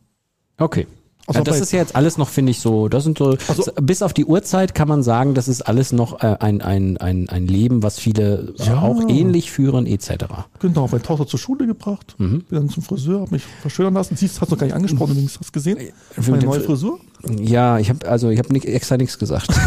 Okay. 0.59 0.87
Also 1.29 1.41
ja, 1.41 1.45
das 1.45 1.59
ist 1.61 1.73
ja 1.73 1.81
jetzt 1.81 1.97
alles 1.97 2.19
noch, 2.19 2.29
finde 2.29 2.53
ich, 2.53 2.61
so, 2.61 2.87
das 2.89 3.03
sind 3.03 3.19
so, 3.19 3.37
Also- 3.49 3.73
bis 3.83 4.01
auf 4.03 4.13
die 4.15 4.25
Uhrzeit 4.25 4.77
kann 4.77 4.87
man 4.87 5.03
sagen, 5.03 5.35
das 5.35 5.49
ist 5.49 5.63
alles 5.63 5.91
noch 5.93 6.23
äh, 6.23 6.37
ein, 6.39 6.63
ein, 6.63 6.99
ein, 6.99 7.29
ein 7.29 7.49
Leben, 7.49 7.83
was 7.83 7.99
viele 7.99 8.55
äh, 8.61 8.65
Ja. 8.67 8.81
auch 8.83 9.01
ähnlich 9.09 9.51
führen, 9.51 9.87
etc. 9.87 10.27
Genau, 10.61 10.87
meine 10.87 11.03
Tochter 11.03 11.27
zur 11.27 11.41
Schule 11.41 11.67
gebracht, 11.67 12.15
Mhm. 12.19 12.43
bin 12.49 12.59
dann 12.59 12.69
zum 12.69 12.85
Friseur, 12.85 13.23
habe 13.23 13.33
mich 13.33 13.43
verschönern 13.61 13.95
lassen. 13.95 14.15
Siehst, 14.17 14.41
hast 14.41 14.51
du 14.51 14.55
noch 14.55 14.61
gar 14.61 14.67
nicht 14.67 14.77
angesprochen, 14.77 15.13
übrigens, 15.13 15.37
hast 15.41 15.49
du 15.49 15.53
gesehen? 15.53 15.79
Für 16.13 16.31
Meine 16.31 16.45
neue 16.45 16.61
Fr- 16.61 16.65
Frisur? 16.67 17.01
Ja, 17.41 17.79
ich 17.81 17.89
habe 17.91 18.07
also 18.07 18.29
ich 18.31 18.39
habe 18.39 18.55
extra 18.65 18.97
nichts 18.97 19.19
gesagt. 19.19 19.49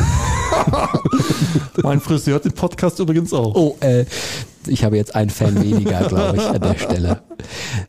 Mein 1.84 2.00
Friseur 2.00 2.36
hat 2.36 2.46
den 2.46 2.54
Podcast 2.54 3.00
übrigens 3.00 3.34
auch. 3.34 3.56
Oh, 3.56 3.78
äh, 3.80 4.06
ich 4.68 4.84
habe 4.84 4.98
jetzt 4.98 5.16
einen 5.16 5.30
Fan 5.30 5.62
weniger, 5.62 6.08
glaube 6.08 6.38
ich, 6.38 6.44
an 6.44 6.62
der 6.62 6.78
Stelle. 6.78 7.22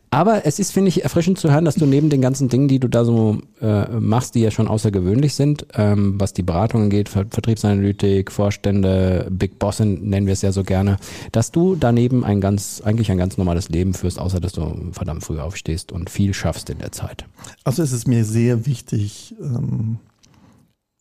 Aber 0.09 0.45
es 0.45 0.59
ist, 0.59 0.71
finde 0.71 0.89
ich, 0.89 1.03
erfrischend 1.03 1.37
zu 1.37 1.51
hören, 1.51 1.65
dass 1.65 1.75
du 1.75 1.85
neben 1.85 2.09
den 2.09 2.21
ganzen 2.21 2.49
Dingen, 2.49 2.67
die 2.67 2.79
du 2.79 2.87
da 2.87 3.03
so 3.03 3.39
äh, 3.61 3.87
machst, 3.87 4.35
die 4.35 4.41
ja 4.41 4.51
schon 4.51 4.67
außergewöhnlich 4.67 5.35
sind, 5.35 5.65
ähm, 5.75 6.19
was 6.19 6.33
die 6.33 6.43
Beratung 6.43 6.83
angeht, 6.83 7.09
Ver 7.09 7.25
Vertriebsanalytik, 7.29 8.31
Vorstände, 8.31 9.27
Big 9.29 9.59
Boss 9.59 9.79
nennen 9.79 10.25
wir 10.25 10.33
es 10.33 10.41
ja 10.41 10.51
so 10.51 10.63
gerne, 10.63 10.97
dass 11.31 11.51
du 11.51 11.75
daneben 11.75 12.23
ein 12.23 12.41
ganz, 12.41 12.81
eigentlich 12.83 13.11
ein 13.11 13.17
ganz 13.17 13.37
normales 13.37 13.69
Leben 13.69 13.93
führst, 13.93 14.19
außer 14.19 14.39
dass 14.39 14.53
du 14.53 14.91
verdammt 14.91 15.23
früh 15.23 15.39
aufstehst 15.39 15.91
und 15.91 16.09
viel 16.09 16.33
schaffst 16.33 16.69
in 16.69 16.79
der 16.79 16.91
Zeit. 16.91 17.25
Also 17.63 17.83
es 17.83 17.91
ist 17.91 18.07
mir 18.07 18.25
sehr 18.25 18.65
wichtig, 18.65 19.35
ähm, 19.41 19.99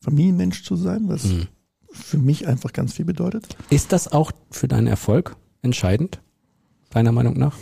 Familienmensch 0.02 0.64
zu 0.64 0.76
sein, 0.76 1.02
was 1.08 1.25
Mhm. 1.25 1.47
für 1.93 2.19
mich 2.19 2.47
einfach 2.47 2.73
ganz 2.73 2.94
viel 2.94 3.05
bedeutet. 3.05 3.56
Ist 3.69 3.93
das 3.93 4.11
auch 4.12 4.32
für 4.50 4.69
deinen 4.69 4.87
Erfolg 4.87 5.37
entscheidend, 5.62 6.20
deiner 6.91 7.12
Meinung 7.12 7.38
nach? 7.38 7.55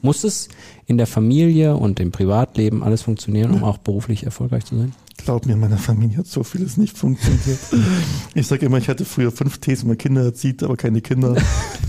Muss 0.00 0.22
es 0.24 0.48
in 0.86 0.98
der 0.98 1.06
Familie 1.06 1.76
und 1.76 1.98
im 1.98 2.12
Privatleben 2.12 2.82
alles 2.82 3.02
funktionieren, 3.02 3.52
um 3.52 3.64
auch 3.64 3.78
beruflich 3.78 4.24
erfolgreich 4.24 4.64
zu 4.66 4.76
sein? 4.76 4.92
Glaub 5.16 5.46
mir, 5.46 5.54
in 5.54 5.60
meiner 5.60 5.78
Familie 5.78 6.18
hat 6.18 6.26
so 6.26 6.42
vieles 6.44 6.76
nicht 6.76 6.96
funktioniert. 6.98 7.58
Ich 8.34 8.46
sage 8.48 8.66
immer, 8.66 8.78
ich 8.78 8.88
hatte 8.88 9.04
früher 9.04 9.30
fünf 9.30 9.58
Thesen, 9.58 9.88
man 9.88 9.96
Kinder 9.96 10.22
erzieht, 10.24 10.62
aber 10.62 10.76
keine 10.76 11.00
Kinder. 11.00 11.36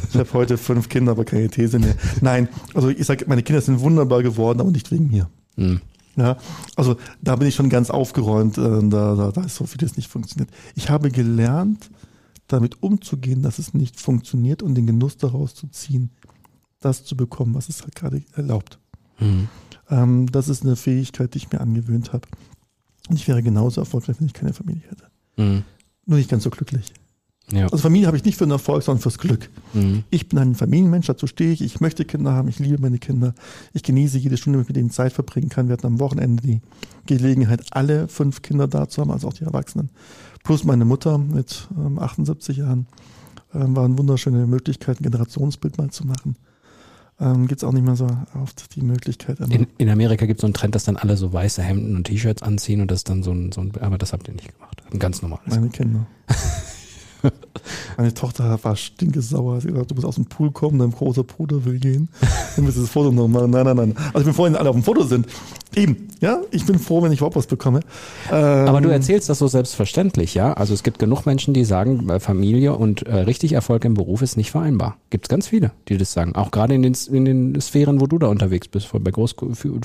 Ich 0.09 0.15
habe 0.15 0.31
heute 0.33 0.57
fünf 0.57 0.87
Kinder, 0.89 1.11
aber 1.11 1.25
keine 1.25 1.49
These 1.49 1.79
mehr. 1.79 1.95
Nein, 2.21 2.47
also 2.73 2.89
ich 2.89 3.05
sage, 3.05 3.25
meine 3.27 3.43
Kinder 3.43 3.61
sind 3.61 3.79
wunderbar 3.81 4.23
geworden, 4.23 4.61
aber 4.61 4.71
nicht 4.71 4.91
wegen 4.91 5.09
mir. 5.09 5.27
Hm. 5.55 5.81
Ja, 6.17 6.37
also 6.75 6.95
da 7.21 7.35
bin 7.35 7.47
ich 7.47 7.55
schon 7.55 7.69
ganz 7.69 7.89
aufgeräumt, 7.89 8.57
äh, 8.57 8.61
da, 8.89 9.15
da, 9.15 9.31
da 9.31 9.43
ist 9.43 9.55
so 9.55 9.65
vieles 9.65 9.97
nicht 9.97 10.09
funktioniert. 10.09 10.49
Ich 10.75 10.89
habe 10.89 11.11
gelernt, 11.11 11.89
damit 12.47 12.81
umzugehen, 12.81 13.41
dass 13.41 13.59
es 13.59 13.73
nicht 13.73 13.99
funktioniert 13.99 14.63
und 14.63 14.75
den 14.75 14.87
Genuss 14.87 15.17
daraus 15.17 15.55
zu 15.55 15.67
ziehen, 15.67 16.11
das 16.79 17.03
zu 17.03 17.17
bekommen, 17.17 17.53
was 17.53 17.69
es 17.69 17.81
halt 17.81 17.95
gerade 17.95 18.23
erlaubt. 18.33 18.79
Hm. 19.15 19.47
Ähm, 19.89 20.31
das 20.31 20.47
ist 20.47 20.63
eine 20.63 20.75
Fähigkeit, 20.75 21.33
die 21.33 21.39
ich 21.39 21.51
mir 21.51 21.59
angewöhnt 21.59 22.13
habe. 22.13 22.27
Und 23.09 23.15
ich 23.15 23.27
wäre 23.27 23.43
genauso 23.43 23.81
erfolgreich, 23.81 24.17
wenn 24.19 24.27
ich 24.27 24.33
keine 24.33 24.53
Familie 24.53 24.83
hätte. 24.89 25.07
Hm. 25.37 25.63
Nur 26.05 26.17
nicht 26.17 26.29
ganz 26.29 26.43
so 26.43 26.49
glücklich. 26.49 26.93
Ja. 27.51 27.65
Also 27.65 27.77
Familie 27.77 28.07
habe 28.07 28.17
ich 28.17 28.25
nicht 28.25 28.37
für 28.37 28.45
den 28.45 28.51
Erfolg, 28.51 28.83
sondern 28.83 29.01
fürs 29.01 29.19
Glück. 29.19 29.49
Hm. 29.73 30.03
Ich 30.09 30.29
bin 30.29 30.39
ein 30.39 30.55
Familienmensch, 30.55 31.07
dazu 31.07 31.27
stehe 31.27 31.51
ich. 31.51 31.61
Ich 31.61 31.79
möchte 31.79 32.03
Kinder 32.03 32.31
haben, 32.31 32.47
ich 32.47 32.57
liebe 32.57 32.81
meine 32.81 32.97
Kinder. 32.97 33.35
Ich 33.73 33.83
genieße 33.83 34.17
jede 34.17 34.37
Stunde, 34.37 34.57
wenn 34.57 34.63
ich 34.63 34.69
mit 34.69 34.77
denen 34.77 34.89
Zeit 34.89 35.13
verbringen 35.13 35.49
kann. 35.49 35.67
Wir 35.67 35.73
hatten 35.73 35.85
am 35.85 35.99
Wochenende 35.99 36.41
die 36.41 36.61
Gelegenheit, 37.05 37.61
alle 37.71 38.07
fünf 38.07 38.41
Kinder 38.41 38.67
da 38.67 38.89
zu 38.89 39.01
haben, 39.01 39.11
also 39.11 39.27
auch 39.27 39.33
die 39.33 39.43
Erwachsenen. 39.43 39.89
Plus 40.43 40.63
meine 40.63 40.85
Mutter 40.85 41.17
mit 41.17 41.67
ähm, 41.77 41.99
78 41.99 42.57
Jahren. 42.57 42.87
Ähm, 43.53 43.75
waren 43.75 43.97
wunderschöne 43.97 44.47
Möglichkeiten, 44.47 45.03
ein 45.03 45.11
Generationsbild 45.11 45.77
mal 45.77 45.89
zu 45.89 46.05
machen. 46.05 46.35
Ähm, 47.19 47.47
Gibt 47.47 47.61
es 47.61 47.63
auch 47.63 47.71
nicht 47.71 47.85
mehr 47.85 47.95
so 47.95 48.07
oft 48.41 48.75
die 48.75 48.81
Möglichkeit. 48.81 49.39
In, 49.39 49.67
in 49.77 49.89
Amerika 49.89 50.25
gibt 50.25 50.39
es 50.39 50.41
so 50.41 50.47
einen 50.47 50.53
Trend, 50.53 50.75
dass 50.75 50.83
dann 50.83 50.97
alle 50.97 51.15
so 51.15 51.31
weiße 51.31 51.61
Hemden 51.61 51.95
und 51.95 52.05
T-Shirts 52.05 52.43
anziehen 52.43 52.81
und 52.81 52.91
das 52.91 53.05
dann 53.05 53.23
so 53.23 53.31
ein, 53.31 53.53
so 53.53 53.61
ein, 53.61 53.71
aber 53.79 53.97
das 53.97 54.11
habt 54.11 54.27
ihr 54.27 54.33
nicht 54.33 54.53
gemacht. 54.53 54.83
Ein 54.91 54.99
ganz 54.99 55.21
normales. 55.21 55.47
Meine 55.47 55.69
Kinder. 55.69 56.07
Meine 57.97 58.13
Tochter 58.13 58.59
war 58.63 58.75
stinkesauer. 58.75 59.61
Sie 59.61 59.67
hat 59.67 59.73
gesagt, 59.73 59.91
du 59.91 59.95
musst 59.95 60.07
aus 60.07 60.15
dem 60.15 60.25
Pool 60.25 60.51
kommen, 60.51 60.79
dein 60.79 60.91
großer 60.91 61.23
Bruder 61.23 61.65
will 61.65 61.79
gehen. 61.79 62.09
Du 62.55 62.61
musst 62.61 62.77
das 62.77 62.89
Foto 62.89 63.11
noch 63.11 63.27
machen. 63.27 63.51
Nein, 63.51 63.65
nein, 63.65 63.75
nein. 63.75 63.95
Also 64.13 64.19
ich 64.19 64.25
bin 64.25 64.33
froh, 64.33 64.43
wenn 64.45 64.55
alle 64.55 64.69
auf 64.69 64.75
dem 64.75 64.83
Foto 64.83 65.03
sind. 65.03 65.27
Eben, 65.75 66.07
ja. 66.21 66.41
Ich 66.51 66.65
bin 66.65 66.79
froh, 66.79 67.01
wenn 67.01 67.11
ich 67.11 67.19
überhaupt 67.19 67.35
was 67.35 67.47
bekomme. 67.47 67.81
Ähm, 68.31 68.67
Aber 68.67 68.81
du 68.81 68.89
erzählst 68.89 69.27
das 69.29 69.39
so 69.39 69.47
selbstverständlich, 69.47 70.33
ja? 70.33 70.53
Also 70.53 70.73
es 70.73 70.83
gibt 70.83 70.99
genug 70.99 71.25
Menschen, 71.25 71.53
die 71.53 71.65
sagen, 71.65 72.09
äh, 72.09 72.19
Familie 72.19 72.75
und 72.75 73.03
äh, 73.07 73.15
richtig 73.15 73.53
Erfolg 73.53 73.83
im 73.85 73.93
Beruf 73.93 74.21
ist 74.21 74.37
nicht 74.37 74.51
vereinbar. 74.51 74.97
Gibt 75.09 75.25
es 75.25 75.29
ganz 75.29 75.47
viele, 75.47 75.71
die 75.89 75.97
das 75.97 76.13
sagen. 76.13 76.35
Auch 76.35 76.51
gerade 76.51 76.73
in 76.75 76.81
den, 76.81 76.95
in 77.11 77.25
den 77.25 77.61
Sphären, 77.61 77.99
wo 77.99 78.07
du 78.07 78.17
da 78.19 78.27
unterwegs 78.27 78.67
bist, 78.67 78.89
bei 78.93 79.11
Groß, 79.11 79.35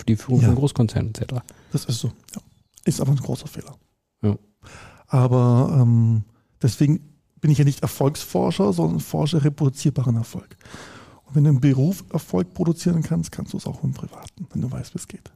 die 0.06 0.16
Führung 0.16 0.40
Ja. 0.40 0.46
von 0.48 0.54
Großkonzernen 0.56 1.12
etc. 1.14 1.40
Das 1.72 1.84
ist 1.86 1.98
so. 2.00 2.08
Ja. 2.34 2.40
Ist 2.84 3.00
aber 3.00 3.10
ein 3.12 3.16
großer 3.18 3.46
Fehler. 3.48 3.74
Ja. 4.22 4.36
Aber 5.08 5.76
ähm, 5.82 6.22
deswegen 6.62 7.00
bin 7.40 7.50
ich 7.50 7.58
ja 7.58 7.64
nicht 7.64 7.82
Erfolgsforscher, 7.82 8.72
sondern 8.72 9.00
forsche 9.00 9.42
reproduzierbaren 9.42 10.16
Erfolg. 10.16 10.56
Und 11.24 11.36
wenn 11.36 11.44
du 11.44 11.50
im 11.50 11.60
Beruf 11.60 12.04
Erfolg 12.12 12.54
produzieren 12.54 13.02
kannst, 13.02 13.32
kannst 13.32 13.52
du 13.52 13.56
es 13.56 13.66
auch 13.66 13.82
im 13.82 13.92
Privaten, 13.92 14.46
wenn 14.52 14.62
du 14.62 14.70
weißt, 14.70 14.94
wie 14.94 14.98
es 14.98 15.08
geht. 15.08 15.30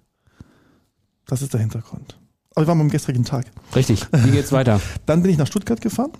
Das 1.26 1.40
ist 1.40 1.52
der 1.52 1.60
Hintergrund. 1.60 2.18
Aber 2.54 2.64
wir 2.64 2.68
waren 2.68 2.80
am 2.80 2.90
gestrigen 2.90 3.24
Tag. 3.24 3.46
Richtig. 3.74 4.06
Wie 4.12 4.30
geht's 4.30 4.52
weiter? 4.52 4.80
Dann 5.06 5.22
bin 5.22 5.30
ich 5.30 5.38
nach 5.38 5.46
Stuttgart 5.46 5.80
gefahren, 5.80 6.12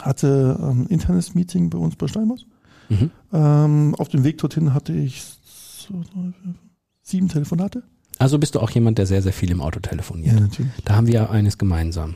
hatte 0.00 0.58
ähm, 0.60 0.82
ein 0.82 0.86
internes 0.86 1.34
Meeting 1.34 1.70
bei 1.70 1.78
uns 1.78 1.96
bei 1.96 2.06
Steinhaus. 2.06 2.46
Mhm. 2.88 3.10
Ähm, 3.32 3.94
auf 3.96 4.08
dem 4.08 4.24
Weg 4.24 4.38
dorthin 4.38 4.72
hatte 4.72 4.92
ich 4.92 5.24
sieben 7.02 7.28
Telefonate. 7.28 7.82
Also 8.18 8.38
bist 8.38 8.54
du 8.54 8.60
auch 8.60 8.70
jemand, 8.70 8.98
der 8.98 9.06
sehr, 9.06 9.22
sehr 9.22 9.32
viel 9.32 9.50
im 9.50 9.60
Auto 9.60 9.80
telefoniert. 9.80 10.40
natürlich. 10.40 10.72
Da 10.84 10.96
haben 10.96 11.06
wir 11.06 11.14
ja 11.14 11.30
eines 11.30 11.58
gemeinsam. 11.58 12.14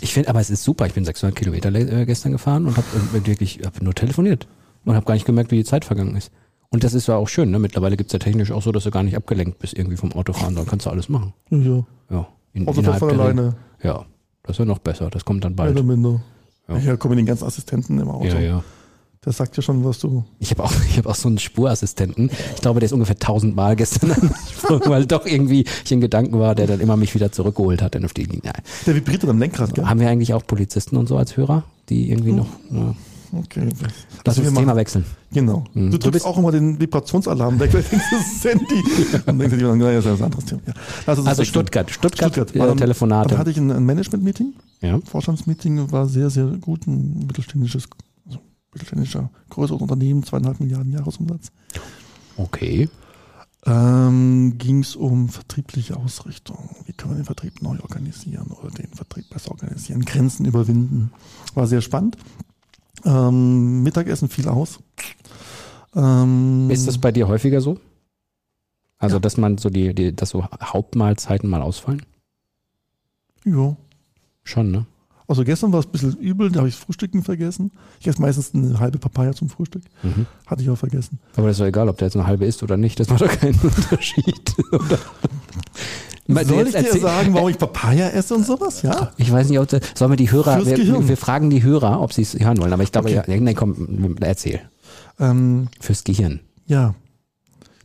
Ich 0.00 0.12
finde, 0.14 0.28
aber 0.28 0.40
es 0.40 0.50
ist 0.50 0.64
super. 0.64 0.86
Ich 0.86 0.94
bin 0.94 1.04
600 1.04 1.36
Kilometer 1.36 1.74
äh, 1.74 2.06
gestern 2.06 2.32
gefahren 2.32 2.66
und 2.66 2.76
habe 2.76 2.86
wirklich 3.24 3.60
hab 3.64 3.80
nur 3.82 3.94
telefoniert 3.94 4.46
und 4.84 4.94
habe 4.94 5.06
gar 5.06 5.14
nicht 5.14 5.26
gemerkt, 5.26 5.50
wie 5.50 5.56
die 5.56 5.64
Zeit 5.64 5.84
vergangen 5.84 6.16
ist. 6.16 6.30
Und 6.70 6.84
das 6.84 6.94
ist 6.94 7.08
ja 7.08 7.16
auch 7.16 7.28
schön, 7.28 7.50
ne? 7.50 7.58
Mittlerweile 7.58 7.96
gibt's 7.96 8.12
ja 8.12 8.18
technisch 8.18 8.52
auch 8.52 8.62
so, 8.62 8.70
dass 8.70 8.84
du 8.84 8.90
gar 8.90 9.02
nicht 9.02 9.16
abgelenkt 9.16 9.58
bist 9.58 9.76
irgendwie 9.76 9.96
vom 9.96 10.12
Autofahren, 10.12 10.54
dann 10.54 10.66
kannst 10.66 10.86
du 10.86 10.90
alles 10.90 11.08
machen. 11.08 11.32
Ja. 11.50 11.84
Ja. 12.10 12.28
In, 12.52 12.66
innerhalb 12.66 12.98
von 12.98 13.10
alleine. 13.10 13.56
Ja, 13.82 14.04
das 14.44 14.52
ist 14.54 14.58
ja 14.58 14.64
noch 14.64 14.78
besser. 14.78 15.10
Das 15.10 15.24
kommt 15.24 15.44
dann 15.44 15.56
bald. 15.56 15.72
oder 15.72 15.82
minder. 15.82 16.20
Ja. 16.68 16.78
Ja, 16.78 16.96
kommen 16.96 17.16
die 17.16 17.24
ganzen 17.24 17.44
Assistenten 17.44 17.98
im 17.98 18.08
Auto. 18.08 18.26
Ja, 18.26 18.38
ja. 18.38 18.64
Der 19.24 19.34
sagt 19.34 19.54
ja 19.56 19.62
schon, 19.62 19.84
was 19.84 19.98
du. 19.98 20.24
Ich 20.38 20.50
habe 20.50 20.64
auch, 20.64 20.72
ich 20.88 20.96
hab 20.96 21.06
auch 21.06 21.14
so 21.14 21.28
einen 21.28 21.38
Spurassistenten. 21.38 22.30
Ich 22.54 22.62
glaube, 22.62 22.80
der 22.80 22.86
ist 22.86 22.92
ungefähr 22.92 23.18
tausendmal 23.18 23.76
gestern 23.76 24.12
angesprungen, 24.12 24.82
weil 24.86 25.04
doch 25.06 25.26
irgendwie 25.26 25.66
ich 25.84 25.92
in 25.92 26.00
Gedanken 26.00 26.38
war, 26.38 26.54
der 26.54 26.66
dann 26.66 26.80
immer 26.80 26.96
mich 26.96 27.14
wieder 27.14 27.30
zurückgeholt 27.30 27.82
hat. 27.82 27.94
Dann 27.94 28.04
auf 28.06 28.14
die, 28.14 28.22
ja. 28.42 28.52
Der 28.86 28.94
vibriert 28.94 29.22
dann 29.22 29.30
am 29.30 29.38
Lenkrad, 29.38 29.74
gell? 29.74 29.84
Haben 29.84 30.00
wir 30.00 30.08
eigentlich 30.08 30.32
auch 30.32 30.46
Polizisten 30.46 30.96
und 30.96 31.06
so 31.06 31.16
als 31.18 31.36
Hörer, 31.36 31.64
die 31.90 32.10
irgendwie 32.10 32.32
noch. 32.32 32.46
Ja. 32.70 32.94
Okay. 33.32 33.68
Lass 34.24 34.36
Also 34.38 34.40
uns 34.42 34.50
das 34.54 34.58
Thema 34.58 34.74
wechseln. 34.74 35.04
Genau. 35.32 35.64
Mhm. 35.74 35.92
Du 35.92 35.98
drückst 35.98 36.24
auch 36.26 36.36
immer 36.38 36.50
den 36.50 36.80
Vibrationsalarm 36.80 37.60
weg, 37.60 37.72
weil 37.74 37.82
du 37.82 37.88
denkst, 37.90 38.06
das 38.10 38.26
ist 38.26 38.44
das 38.44 38.52
Handy. 38.52 39.22
Dann 39.26 39.38
denkst 39.38 39.54
du 39.54 39.58
dir, 39.60 39.76
naja, 39.76 40.00
das 40.00 40.06
ist 40.14 40.18
ein 40.18 40.24
anderes 40.24 40.44
Thema. 40.46 40.62
Ja. 40.66 40.72
Das 41.06 41.18
Also 41.18 41.26
wechseln. 41.28 41.44
Stuttgart, 41.44 41.90
Stuttgart, 41.90 42.32
Stuttgart. 42.32 42.72
äh, 42.72 42.76
Telefonate. 42.76 43.28
Dann 43.28 43.38
hatte 43.38 43.50
ich 43.50 43.58
ein, 43.58 43.70
ein 43.70 43.84
Management-Meeting, 43.84 44.54
ja. 44.80 44.98
Vorstandsmeeting, 45.04 45.92
war 45.92 46.06
sehr, 46.08 46.28
sehr 46.30 46.46
gut. 46.46 46.86
Ein 46.88 47.24
mittelständisches, 47.28 47.84
mittelständischer, 48.72 49.30
größeres 49.50 49.80
Unternehmen, 49.82 50.22
zweieinhalb 50.22 50.60
Milliarden 50.60 50.92
Jahresumsatz. 50.92 51.50
Okay. 52.36 52.88
Ähm, 53.66 54.54
Ging 54.56 54.80
es 54.80 54.96
um 54.96 55.28
vertriebliche 55.28 55.96
Ausrichtung. 55.96 56.70
Wie 56.86 56.92
können 56.92 57.12
wir 57.12 57.16
den 57.16 57.26
Vertrieb 57.26 57.60
neu 57.60 57.78
organisieren 57.80 58.46
oder 58.52 58.70
den 58.70 58.88
Vertrieb 58.94 59.28
besser 59.28 59.50
organisieren? 59.50 60.04
Grenzen 60.04 60.46
überwinden. 60.46 61.12
War 61.54 61.66
sehr 61.66 61.82
spannend. 61.82 62.16
Ähm, 63.04 63.82
Mittagessen 63.82 64.28
fiel 64.28 64.48
aus. 64.48 64.78
Ähm, 65.94 66.70
Ist 66.70 66.86
das 66.86 66.98
bei 66.98 67.12
dir 67.12 67.28
häufiger 67.28 67.60
so? 67.60 67.78
Also, 68.98 69.16
Ja. 69.16 69.20
dass 69.20 69.36
man 69.36 69.58
so 69.58 69.68
die, 69.70 69.94
die, 69.94 70.14
dass 70.14 70.30
so 70.30 70.44
Hauptmahlzeiten 70.44 71.48
mal 71.48 71.62
ausfallen? 71.62 72.02
Ja. 73.44 73.76
Schon, 74.44 74.70
ne? 74.70 74.86
Also 75.30 75.44
gestern 75.44 75.72
war 75.72 75.78
es 75.80 75.86
ein 75.86 75.92
bisschen 75.92 76.16
übel, 76.16 76.50
da 76.50 76.58
habe 76.58 76.68
ich 76.68 76.74
das 76.74 76.84
Frühstücken 76.84 77.22
vergessen. 77.22 77.70
Ich 78.00 78.06
esse 78.08 78.20
meistens 78.20 78.52
eine 78.52 78.80
halbe 78.80 78.98
Papaya 78.98 79.32
zum 79.32 79.48
Frühstück. 79.48 79.82
Mhm. 80.02 80.26
Hatte 80.46 80.62
ich 80.62 80.68
auch 80.70 80.76
vergessen. 80.76 81.20
Aber 81.36 81.46
das 81.46 81.54
ist 81.56 81.60
doch 81.60 81.66
egal, 81.66 81.88
ob 81.88 81.98
der 81.98 82.08
jetzt 82.08 82.16
eine 82.16 82.26
halbe 82.26 82.44
ist 82.46 82.62
oder 82.64 82.76
nicht. 82.76 82.98
Das 82.98 83.08
macht 83.08 83.20
doch 83.22 83.28
keinen 83.28 83.58
Unterschied. 83.62 84.52
Soll 86.26 86.66
ich 86.68 86.74
dir 86.74 87.00
sagen, 87.00 87.34
warum 87.34 87.48
ich 87.48 87.58
Papaya 87.58 88.08
esse 88.10 88.34
und 88.34 88.44
sowas? 88.44 88.82
Ja. 88.82 89.12
Ich 89.16 89.30
weiß 89.32 89.48
nicht, 89.48 89.58
ob 89.58 89.68
das, 89.68 89.80
sollen 89.94 90.12
wir 90.12 90.16
die 90.16 90.30
Hörer, 90.30 90.64
wir, 90.64 91.08
wir 91.08 91.16
fragen 91.16 91.50
die 91.50 91.62
Hörer, 91.62 92.00
ob 92.00 92.12
sie 92.12 92.22
es 92.22 92.34
hören 92.38 92.58
wollen, 92.58 92.72
aber 92.72 92.82
ich 92.82 92.92
glaube, 92.92 93.08
Okay. 93.10 93.22
ja, 93.32 93.40
nee, 93.40 93.54
komm, 93.54 94.16
erzähl. 94.20 94.60
Ähm, 95.18 95.68
Fürs 95.80 96.04
Gehirn. 96.04 96.40
ja. 96.66 96.94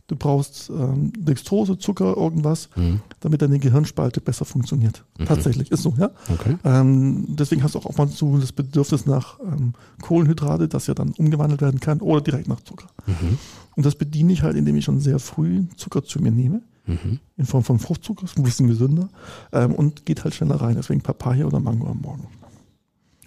Du 0.08 0.14
brauchst 0.14 0.70
ähm, 0.70 1.12
Dextrose, 1.18 1.78
Zucker, 1.78 2.16
irgendwas, 2.16 2.68
Mhm. 2.76 3.00
Damit 3.26 3.42
deine 3.42 3.58
Gehirnspalte 3.58 4.20
besser 4.20 4.44
funktioniert. 4.44 5.04
Tatsächlich, 5.26 5.70
ist 5.72 5.82
so, 5.82 5.94
ja. 5.98 6.10
Okay. 6.32 6.56
Ähm, 6.64 7.26
deswegen 7.36 7.62
hast 7.62 7.74
du 7.74 7.80
auch 7.80 7.86
ab 7.86 7.98
und 7.98 8.12
zu 8.14 8.38
das 8.38 8.52
Bedürfnis 8.52 9.04
nach 9.04 9.40
ähm, 9.40 9.74
Kohlenhydrate, 10.00 10.68
das 10.68 10.86
ja 10.86 10.94
dann 10.94 11.10
umgewandelt 11.18 11.60
werden 11.60 11.80
kann, 11.80 12.00
oder 12.00 12.20
direkt 12.20 12.48
nach 12.48 12.60
Zucker. 12.60 12.86
Mhm. 13.06 13.38
Und 13.74 13.84
das 13.84 13.96
bediene 13.96 14.32
ich 14.32 14.42
halt, 14.42 14.56
indem 14.56 14.76
ich 14.76 14.84
schon 14.84 15.00
sehr 15.00 15.18
früh 15.18 15.64
Zucker 15.76 16.02
zu 16.04 16.20
mir 16.22 16.30
nehme, 16.30 16.62
Mhm. 16.88 17.18
in 17.36 17.46
Form 17.46 17.64
von 17.64 17.80
Fruchtzucker, 17.80 18.22
ist 18.24 18.38
ein 18.38 18.44
bisschen 18.44 18.68
gesünder, 18.68 19.08
ähm, 19.52 19.74
und 19.74 20.06
geht 20.06 20.22
halt 20.22 20.34
schneller 20.34 20.54
rein. 20.60 20.76
Deswegen 20.76 21.00
Papaya 21.00 21.44
oder 21.44 21.58
Mango 21.58 21.88
am 21.88 22.00
Morgen. 22.00 22.28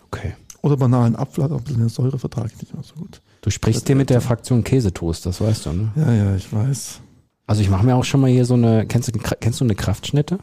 Okay. 0.08 0.34
Oder 0.62 0.78
banalen 0.78 1.18
Apfel 1.18 1.44
hat 1.44 1.52
auch 1.52 1.58
ein 1.58 1.64
bisschen 1.66 1.90
Säure, 1.90 2.18
vertrage 2.20 2.52
ich 2.54 2.62
nicht 2.62 2.74
mehr 2.74 2.84
so 2.84 2.96
gut. 2.96 3.22
Du 3.42 3.50
sprichst 3.50 3.86
hier 3.88 3.98
mit 3.98 4.10
der 4.10 4.22
Fraktion 4.22 4.64
Käsetoast, 4.64 5.26
das 5.26 5.42
weißt 5.42 5.66
du, 5.66 5.74
ne? 5.74 5.92
Ja, 5.98 6.14
ja, 6.14 6.36
ich 6.36 6.52
weiß. 6.54 7.02
Also 7.50 7.64
ich 7.64 7.70
mache 7.72 7.84
mir 7.84 7.96
auch 7.96 8.04
schon 8.04 8.22
mal 8.22 8.30
hier 8.30 8.46
so 8.46 8.54
eine, 8.54 8.86
kennst 8.86 9.08
du, 9.08 9.12
kennst 9.12 9.60
du 9.60 9.66
eine 9.66 9.74
Kraftschnitte? 9.74 10.38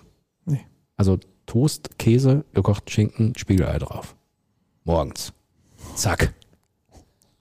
Nee. 0.45 0.63
Also 0.97 1.21
Toast, 1.47 2.01
Käse, 2.01 2.45
gekochten 2.53 2.91
Schinken, 2.91 3.33
Spiegelei 3.37 3.79
drauf. 3.79 4.17
Morgens. 4.83 5.33
Zack. 5.95 6.35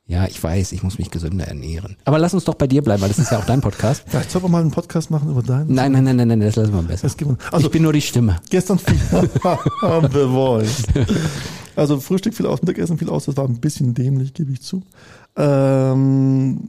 Ja, 0.06 0.28
ich 0.28 0.44
weiß, 0.44 0.72
ich 0.72 0.84
muss 0.84 1.00
mich 1.00 1.10
gesünder 1.10 1.48
ernähren. 1.48 1.98
Aber 2.06 2.20
lass 2.20 2.36
uns 2.36 2.44
doch 2.44 2.54
bei 2.54 2.68
dir 2.68 2.84
bleiben, 2.84 3.02
weil 3.02 3.10
das 3.10 3.18
ist 3.18 3.32
ja 3.32 3.40
auch 3.40 3.46
dein 3.46 3.62
Podcast. 3.62 4.04
Vielleicht 4.06 4.30
soll 4.30 4.44
man 4.44 4.52
mal 4.52 4.62
einen 4.62 4.70
Podcast 4.70 5.10
machen 5.10 5.32
über 5.32 5.42
deinen. 5.42 5.74
Nein, 5.74 5.94
nein, 5.94 6.04
nein, 6.04 6.18
nein, 6.18 6.28
nein 6.28 6.42
das 6.42 6.58
lassen 6.58 6.72
wir 6.72 6.84
besser. 6.84 7.10
Also 7.52 7.66
ich 7.66 7.72
bin 7.72 7.82
nur 7.82 7.94
die 7.94 8.02
Stimme. 8.02 8.36
gestern 8.52 8.78
The 8.78 8.88
Voice. 10.12 10.84
Also 11.76 12.00
Frühstück 12.00 12.36
fiel 12.36 12.46
aus, 12.46 12.62
Mittagessen 12.62 13.00
fiel 13.00 13.10
aus, 13.10 13.26
das 13.26 13.36
war 13.36 13.46
ein 13.46 13.60
bisschen 13.60 13.96
dämlich, 13.96 14.36
gebe 14.36 14.52
ich 14.52 14.62
zu. 14.62 14.84
Ähm, 15.38 16.60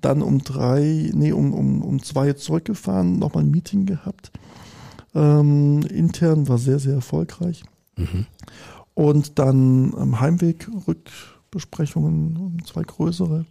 dann 0.00 0.22
um 0.22 0.38
drei, 0.38 1.10
nee, 1.14 1.32
um, 1.32 1.54
um, 1.54 1.82
um 1.82 2.02
zwei 2.02 2.32
zurückgefahren, 2.32 3.18
nochmal 3.18 3.44
ein 3.44 3.50
Meeting 3.50 3.86
gehabt. 3.86 4.32
Ähm, 5.14 5.82
intern 5.82 6.48
war 6.48 6.58
sehr, 6.58 6.78
sehr 6.78 6.94
erfolgreich. 6.94 7.62
Mhm. 7.96 8.26
Und 8.94 9.38
dann 9.38 9.94
am 9.94 10.20
Heimweg 10.20 10.68
Rückbesprechungen, 10.86 12.62
zwei 12.66 12.82
größere. 12.82 13.46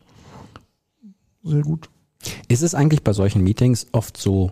Sehr 1.44 1.62
gut. 1.62 1.90
Ist 2.48 2.64
es 2.64 2.76
eigentlich 2.76 3.04
bei 3.04 3.14
solchen 3.14 3.44
Meetings 3.44 3.88
oft 3.92 4.18
so, 4.18 4.52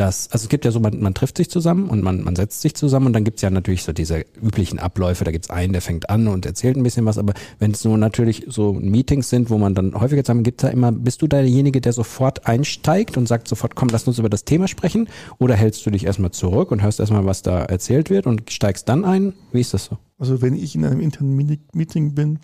dass, 0.00 0.32
also 0.32 0.44
es 0.44 0.48
gibt 0.48 0.64
ja 0.64 0.70
so, 0.70 0.80
man, 0.80 0.98
man 0.98 1.12
trifft 1.12 1.36
sich 1.36 1.50
zusammen 1.50 1.90
und 1.90 2.02
man, 2.02 2.24
man 2.24 2.34
setzt 2.34 2.62
sich 2.62 2.74
zusammen 2.74 3.08
und 3.08 3.12
dann 3.12 3.22
gibt's 3.22 3.42
ja 3.42 3.50
natürlich 3.50 3.82
so 3.82 3.92
diese 3.92 4.24
üblichen 4.40 4.78
Abläufe, 4.78 5.24
da 5.24 5.30
gibt's 5.30 5.50
einen, 5.50 5.74
der 5.74 5.82
fängt 5.82 6.08
an 6.08 6.26
und 6.26 6.46
erzählt 6.46 6.78
ein 6.78 6.82
bisschen 6.82 7.04
was, 7.04 7.18
aber 7.18 7.34
wenn 7.58 7.72
es 7.72 7.84
nur 7.84 7.98
natürlich 7.98 8.46
so 8.48 8.72
Meetings 8.72 9.28
sind, 9.28 9.50
wo 9.50 9.58
man 9.58 9.74
dann 9.74 9.94
häufiger 9.94 10.24
zusammen 10.24 10.42
gibt, 10.42 10.62
da 10.62 10.68
immer, 10.68 10.90
bist 10.90 11.20
du 11.20 11.26
derjenige, 11.26 11.82
der 11.82 11.92
sofort 11.92 12.46
einsteigt 12.46 13.18
und 13.18 13.28
sagt 13.28 13.46
sofort, 13.46 13.74
komm, 13.74 13.88
lass 13.90 14.08
uns 14.08 14.18
über 14.18 14.30
das 14.30 14.46
Thema 14.46 14.68
sprechen 14.68 15.06
oder 15.38 15.54
hältst 15.54 15.84
du 15.84 15.90
dich 15.90 16.06
erstmal 16.06 16.30
zurück 16.30 16.70
und 16.70 16.80
hörst 16.80 16.98
erstmal, 16.98 17.26
was 17.26 17.42
da 17.42 17.62
erzählt 17.64 18.08
wird 18.08 18.26
und 18.26 18.50
steigst 18.50 18.88
dann 18.88 19.04
ein? 19.04 19.34
Wie 19.52 19.60
ist 19.60 19.74
das 19.74 19.84
so? 19.84 19.98
Also 20.18 20.40
wenn 20.40 20.54
ich 20.54 20.74
in 20.74 20.86
einem 20.86 21.00
internen 21.00 21.36
Meeting 21.74 22.14
bin, 22.14 22.38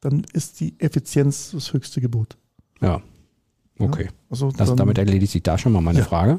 dann 0.00 0.22
ist 0.32 0.60
die 0.60 0.74
Effizienz 0.78 1.50
das 1.50 1.72
höchste 1.72 2.00
Gebot. 2.00 2.36
Ja. 2.80 3.02
Okay. 3.80 4.08
Also 4.30 4.52
Das, 4.52 4.72
damit 4.76 4.98
erledigt 4.98 5.32
sich 5.32 5.42
da 5.42 5.58
schon 5.58 5.72
mal 5.72 5.80
meine 5.80 5.98
Ja. 5.98 6.04
Frage. 6.04 6.38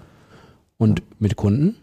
Und 0.84 1.04
mit 1.20 1.36
Kunden? 1.36 1.76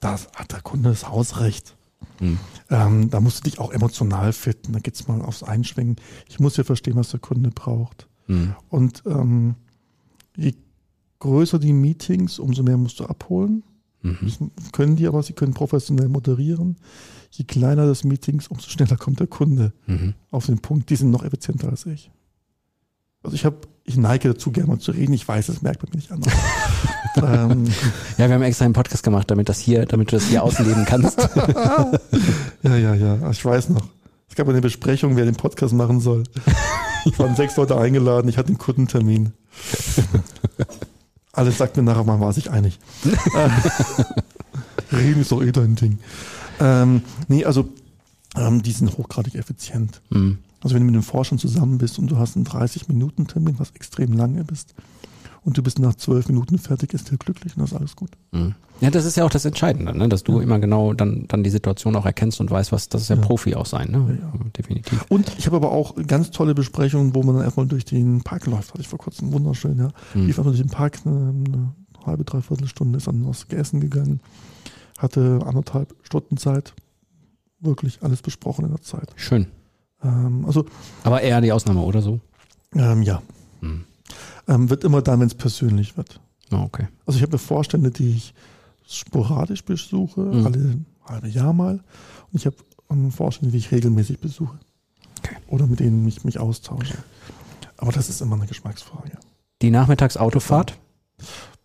das 0.00 0.28
hat 0.34 0.52
der 0.52 0.60
Kunde 0.60 0.88
das 0.90 1.08
Hausrecht. 1.08 1.76
Hm. 2.18 2.38
Ähm, 2.68 3.10
da 3.10 3.20
musst 3.20 3.38
du 3.38 3.50
dich 3.50 3.58
auch 3.58 3.72
emotional 3.72 4.32
fitten. 4.32 4.72
Da 4.72 4.80
geht's 4.80 5.06
mal 5.08 5.22
aufs 5.22 5.42
Einschwingen. 5.42 5.96
Ich 6.28 6.40
muss 6.40 6.56
ja 6.56 6.64
verstehen, 6.64 6.96
was 6.96 7.10
der 7.10 7.20
Kunde 7.20 7.50
braucht. 7.50 8.08
Hm. 8.26 8.54
Und 8.68 9.02
ähm, 9.06 9.54
je 10.36 10.54
größer 11.20 11.58
die 11.58 11.72
Meetings, 11.72 12.38
umso 12.38 12.62
mehr 12.62 12.76
musst 12.76 12.98
du 13.00 13.06
abholen. 13.06 13.62
Mhm. 14.02 14.50
Das 14.56 14.72
können 14.72 14.96
die, 14.96 15.06
aber 15.06 15.22
sie 15.22 15.32
können 15.32 15.54
professionell 15.54 16.08
moderieren. 16.08 16.76
Je 17.30 17.44
kleiner 17.44 17.86
das 17.86 18.02
Meetings, 18.02 18.48
umso 18.48 18.68
schneller 18.68 18.96
kommt 18.96 19.20
der 19.20 19.28
Kunde 19.28 19.72
Mhm. 19.86 20.14
auf 20.32 20.46
den 20.46 20.58
Punkt. 20.58 20.90
Die 20.90 20.96
sind 20.96 21.10
noch 21.10 21.22
effizienter 21.24 21.68
als 21.68 21.86
ich. 21.86 22.10
Also 23.22 23.34
ich 23.34 23.44
habe, 23.44 23.56
ich 23.84 23.96
neige 23.96 24.28
dazu, 24.32 24.50
gerne 24.50 24.68
mal 24.68 24.78
zu 24.78 24.92
reden. 24.92 25.12
Ich 25.12 25.26
weiß, 25.26 25.46
das 25.46 25.62
merkt 25.62 25.82
man 25.82 25.90
mir 25.90 25.96
nicht 25.96 26.10
an. 26.12 26.22
ähm, 27.52 27.64
Ja, 28.18 28.28
wir 28.28 28.34
haben 28.34 28.42
extra 28.42 28.64
einen 28.64 28.74
Podcast 28.74 29.02
gemacht, 29.02 29.30
damit 29.30 29.48
das 29.48 29.58
hier, 29.58 29.86
damit 29.86 30.10
du 30.10 30.16
das 30.16 30.26
hier 30.26 30.42
ausleben 30.42 30.84
kannst. 30.84 31.18
ja, 32.62 32.76
ja, 32.76 32.94
ja. 32.94 33.30
Ich 33.30 33.44
weiß 33.44 33.68
noch. 33.70 33.86
Es 34.28 34.34
gab 34.34 34.48
eine 34.48 34.60
Besprechung, 34.60 35.16
wer 35.16 35.26
den 35.26 35.36
Podcast 35.36 35.74
machen 35.74 36.00
soll. 36.00 36.24
Es 37.04 37.18
waren 37.18 37.36
sechs 37.36 37.56
Leute 37.56 37.76
eingeladen. 37.76 38.28
Ich 38.28 38.38
hatte 38.38 38.48
einen 38.48 38.58
Kundentermin. 38.58 39.32
Alles 41.32 41.58
sagt 41.58 41.76
mir 41.76 41.82
nachher, 41.82 42.04
man 42.04 42.20
war 42.20 42.32
sich 42.32 42.50
einig. 42.50 42.78
Reden 44.90 45.20
ist 45.20 45.32
doch 45.32 45.42
eh 45.42 45.52
dein 45.52 45.74
Ding. 45.74 45.98
Ähm, 46.60 47.02
nee, 47.28 47.44
also 47.44 47.68
ähm, 48.36 48.62
die 48.62 48.72
sind 48.72 48.96
hochgradig 48.96 49.34
effizient. 49.34 50.00
Hm. 50.10 50.38
Also 50.62 50.74
wenn 50.74 50.82
du 50.82 50.86
mit 50.86 50.94
dem 50.94 51.02
Forscher 51.02 51.36
zusammen 51.36 51.78
bist 51.78 51.98
und 51.98 52.10
du 52.10 52.18
hast 52.18 52.36
einen 52.36 52.46
30-Minuten-Termin, 52.46 53.58
was 53.58 53.70
extrem 53.72 54.12
lange 54.12 54.44
bist, 54.44 54.74
und 55.44 55.58
du 55.58 55.62
bist 55.62 55.78
nach 55.78 55.94
zwölf 55.94 56.28
Minuten 56.28 56.58
fertig, 56.58 56.94
ist 56.94 57.10
der 57.10 57.18
glücklich 57.18 57.56
und 57.56 57.62
das 57.62 57.72
ist 57.72 57.76
alles 57.76 57.96
gut. 57.96 58.10
Mhm. 58.30 58.54
Ja, 58.80 58.90
das 58.90 59.04
ist 59.04 59.16
ja 59.16 59.24
auch 59.24 59.30
das 59.30 59.44
Entscheidende, 59.44 59.96
ne? 59.96 60.08
dass 60.08 60.22
du 60.24 60.40
immer 60.40 60.58
genau 60.58 60.92
dann, 60.92 61.26
dann 61.28 61.44
die 61.44 61.50
Situation 61.50 61.94
auch 61.96 62.04
erkennst 62.06 62.40
und 62.40 62.50
weißt, 62.50 62.72
was, 62.72 62.88
das 62.88 63.02
ist 63.02 63.08
ja, 63.08 63.16
Ja. 63.16 63.22
Profi 63.22 63.54
auch 63.54 63.66
sein, 63.66 63.90
ne? 63.90 64.18
Ja, 64.20 64.32
Definitiv. 64.56 65.04
Und 65.08 65.32
ich 65.38 65.46
habe 65.46 65.56
aber 65.56 65.72
auch 65.72 65.94
ganz 66.06 66.30
tolle 66.30 66.54
Besprechungen, 66.54 67.14
wo 67.14 67.22
man 67.22 67.36
dann 67.36 67.44
erstmal 67.44 67.66
durch 67.66 67.84
den 67.84 68.22
Park 68.22 68.46
läuft, 68.46 68.70
hatte 68.70 68.80
ich 68.80 68.88
vor 68.88 68.98
kurzem, 68.98 69.32
wunderschön, 69.32 69.78
ja. 69.78 69.88
Mhm. 70.14 70.26
Lief 70.26 70.38
einfach 70.38 70.50
durch 70.50 70.62
den 70.62 70.70
Park 70.70 70.98
eine, 71.04 71.32
eine 71.46 71.72
halbe, 72.04 72.24
dreiviertel 72.24 72.66
Stunde, 72.66 72.96
ist 72.98 73.06
dann 73.06 73.26
was 73.26 73.46
gegessen 73.48 73.80
gegangen, 73.80 74.20
hatte 74.98 75.40
anderthalb 75.44 75.94
Stunden 76.02 76.36
Zeit, 76.36 76.74
wirklich 77.60 78.02
alles 78.02 78.22
besprochen 78.22 78.64
in 78.64 78.72
der 78.72 78.82
Zeit. 78.82 79.10
Schön. 79.16 79.46
Ähm, 80.02 80.44
also, 80.46 80.64
Aber 81.04 81.20
eher 81.20 81.40
die 81.40 81.52
Ausnahme, 81.52 81.80
oder 81.82 82.02
so? 82.02 82.20
ähm, 82.74 83.02
ja, 83.02 83.22
Mhm. 83.60 83.84
ähm, 84.48 84.70
wird 84.70 84.84
immer 84.84 85.02
dann, 85.02 85.20
wenn 85.20 85.26
es 85.28 85.34
persönlich 85.34 85.96
wird. 85.96 86.20
Ah, 86.50 86.62
okay. 86.62 86.88
Also 87.06 87.16
ich 87.18 87.22
habe 87.22 87.38
Vorstände, 87.38 87.90
die 87.90 88.10
ich 88.10 88.34
sporadisch 88.86 89.64
besuche, 89.64 90.20
Mhm. 90.20 90.46
alle 90.46 90.78
halbe 91.06 91.28
Jahr 91.28 91.52
mal. 91.52 91.74
Und 92.32 92.38
ich 92.40 92.46
habe 92.46 92.56
ähm, 92.90 93.10
Vorstände, 93.10 93.52
die 93.52 93.58
ich 93.58 93.70
regelmäßig 93.72 94.18
besuche. 94.18 94.58
Okay. 95.18 95.36
Oder 95.48 95.66
mit 95.66 95.80
denen 95.80 96.06
ich 96.08 96.24
mich 96.24 96.38
austausche. 96.38 96.98
Aber 97.76 97.92
das 97.92 98.08
ist 98.08 98.20
immer 98.20 98.36
eine 98.36 98.46
Geschmacksfrage. 98.46 99.12
Die 99.62 99.70
Nachmittagsautofahrt? 99.70 100.78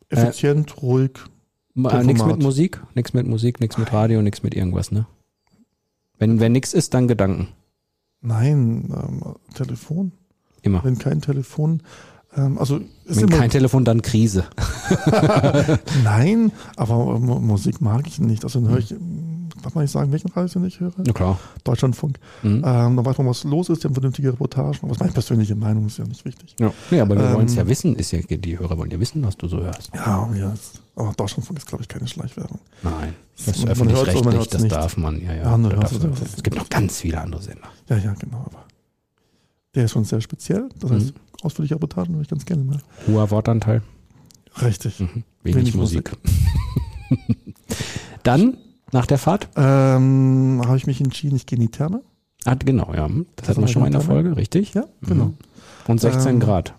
Effizient, 0.10 0.82
ruhig. 0.82 1.12
Äh, 1.76 2.04
nichts 2.04 2.24
mit 2.24 2.42
Musik, 2.42 2.82
nichts 2.96 3.14
mit 3.14 3.28
Musik, 3.28 3.60
nichts 3.60 3.78
mit 3.78 3.92
Radio, 3.94 4.22
nichts 4.22 4.42
mit 4.42 4.56
irgendwas, 4.56 4.92
ne? 4.92 5.06
Wenn, 6.18 6.40
wenn 6.40 6.52
nichts 6.54 6.74
ist, 6.74 6.94
dann 6.94 7.08
Gedanken. 7.08 7.50
Nein, 8.22 8.94
ähm, 8.94 9.36
Telefon. 9.54 10.12
Immer. 10.62 10.84
Wenn 10.84 10.98
kein 10.98 11.22
Telefon, 11.22 11.84
also 12.58 12.80
ist 13.06 13.22
Wenn 13.22 13.30
kein 13.30 13.50
Telefon, 13.50 13.84
dann 13.86 14.02
Krise. 14.02 14.46
nein, 16.04 16.52
aber 16.76 17.20
Mu- 17.20 17.40
Musik 17.40 17.82
mag 17.82 18.06
ich 18.08 18.20
nicht. 18.20 18.44
Also 18.44 18.60
dann 18.60 18.70
höre 18.70 18.80
ich, 18.80 18.92
ähm, 18.92 19.50
darf 19.64 19.76
man 19.76 19.84
nicht 19.84 19.92
sagen, 19.92 20.12
welchen 20.12 20.30
Radio 20.32 20.64
ich 20.66 20.80
höre? 20.80 20.92
Na 20.98 21.14
klar. 21.14 21.40
Deutschlandfunk. 21.64 22.20
Mhm. 22.44 22.64
Ähm, 22.66 22.96
da 22.98 23.06
weiß 23.06 23.18
man, 23.18 23.28
was 23.28 23.44
los 23.44 23.70
ist, 23.70 23.84
die 23.84 23.88
haben 23.88 23.94
vernünftige 23.96 24.30
Reportagen. 24.34 24.78
Aber 24.84 24.96
meine 25.00 25.12
persönliche 25.12 25.56
Meinung, 25.56 25.88
ist 25.88 25.98
ja 25.98 26.06
nicht 26.06 26.24
wichtig. 26.26 26.56
Ja. 26.60 26.72
nee, 26.92 27.00
aber 27.00 27.16
wir 27.16 27.24
Ähm, 27.26 27.34
wollen 27.36 27.46
es 27.48 27.56
ja 27.56 27.68
wissen. 27.68 27.96
Ist 27.96 28.12
ja, 28.12 28.20
die 28.22 28.60
Hörer 28.60 28.78
wollen 28.78 28.92
ja 28.92 29.00
wissen, 29.00 29.24
was 29.24 29.38
du 29.38 29.48
so 29.48 29.58
hörst. 29.62 29.92
Ja, 29.96 30.30
ja 30.36 30.54
aber 30.96 31.14
Deutschlandfunk 31.16 31.60
ist, 31.60 31.68
glaube 31.68 31.84
ich, 31.84 31.88
keine 31.88 32.08
Schleichwerbung. 32.08 32.60
Nein. 32.84 33.14
Das 33.46 33.56
ist 33.58 33.68
öffentlich-rechtlich, 33.68 34.48
das 34.50 34.62
nicht. 34.64 34.72
darf 34.76 34.98
man. 34.98 35.22
Ja, 35.22 35.34
ja. 35.34 35.44
Ja, 35.44 35.58
hört's, 35.58 36.00
darf- 36.00 36.22
es 36.38 36.42
gibt 36.44 36.56
noch 36.58 36.70
ganz 36.70 36.98
viele 37.02 37.22
andere 37.22 37.42
Sender. 37.42 37.68
Ja, 37.88 37.98
ja, 37.98 38.14
genau. 38.18 38.38
Aber 38.46 38.64
der 39.76 39.86
ist 39.86 39.92
schon 39.92 40.06
sehr 40.06 40.22
speziell. 40.22 40.70
Das 40.80 40.90
heißt, 40.90 41.06
Mhm. 41.08 41.20
Ausführliche 41.48 41.76
Reportagen 41.76 42.14
höre 42.16 42.22
ich 42.22 42.28
ganz 42.28 42.46
gerne 42.46 42.64
mal. 42.64 42.80
Hoher 43.08 43.32
Wortanteil. 43.32 43.82
Richtig. 44.62 45.00
Mhm. 45.00 45.24
Wenig, 45.44 45.58
Wenig 45.58 45.76
Musik. 45.76 46.12
dann, 48.24 48.58
nach 48.92 49.06
der 49.06 49.18
Fahrt? 49.18 49.50
Ähm, 49.56 50.62
habe 50.66 50.78
ich 50.78 50.88
mich 50.88 51.02
entschieden, 51.02 51.36
ich 51.36 51.46
gehe 51.46 51.58
in 51.58 51.64
die 51.64 51.72
Therme. 51.72 52.02
Ah, 52.46 52.56
genau, 52.56 52.94
ja. 52.94 53.08
Das 53.08 53.18
Das 53.36 53.50
hatten 53.50 53.62
wir 53.62 53.68
schon 53.68 53.82
mal 53.82 53.88
in 53.88 53.94
der 53.94 54.02
Folge, 54.02 54.36
richtig? 54.38 54.74
Ja, 54.74 54.86
genau. 55.02 55.26
Mhm. 55.26 55.38
Und 55.88 56.02
16 56.02 56.36
Ähm, 56.36 56.40
Grad. 56.40 56.74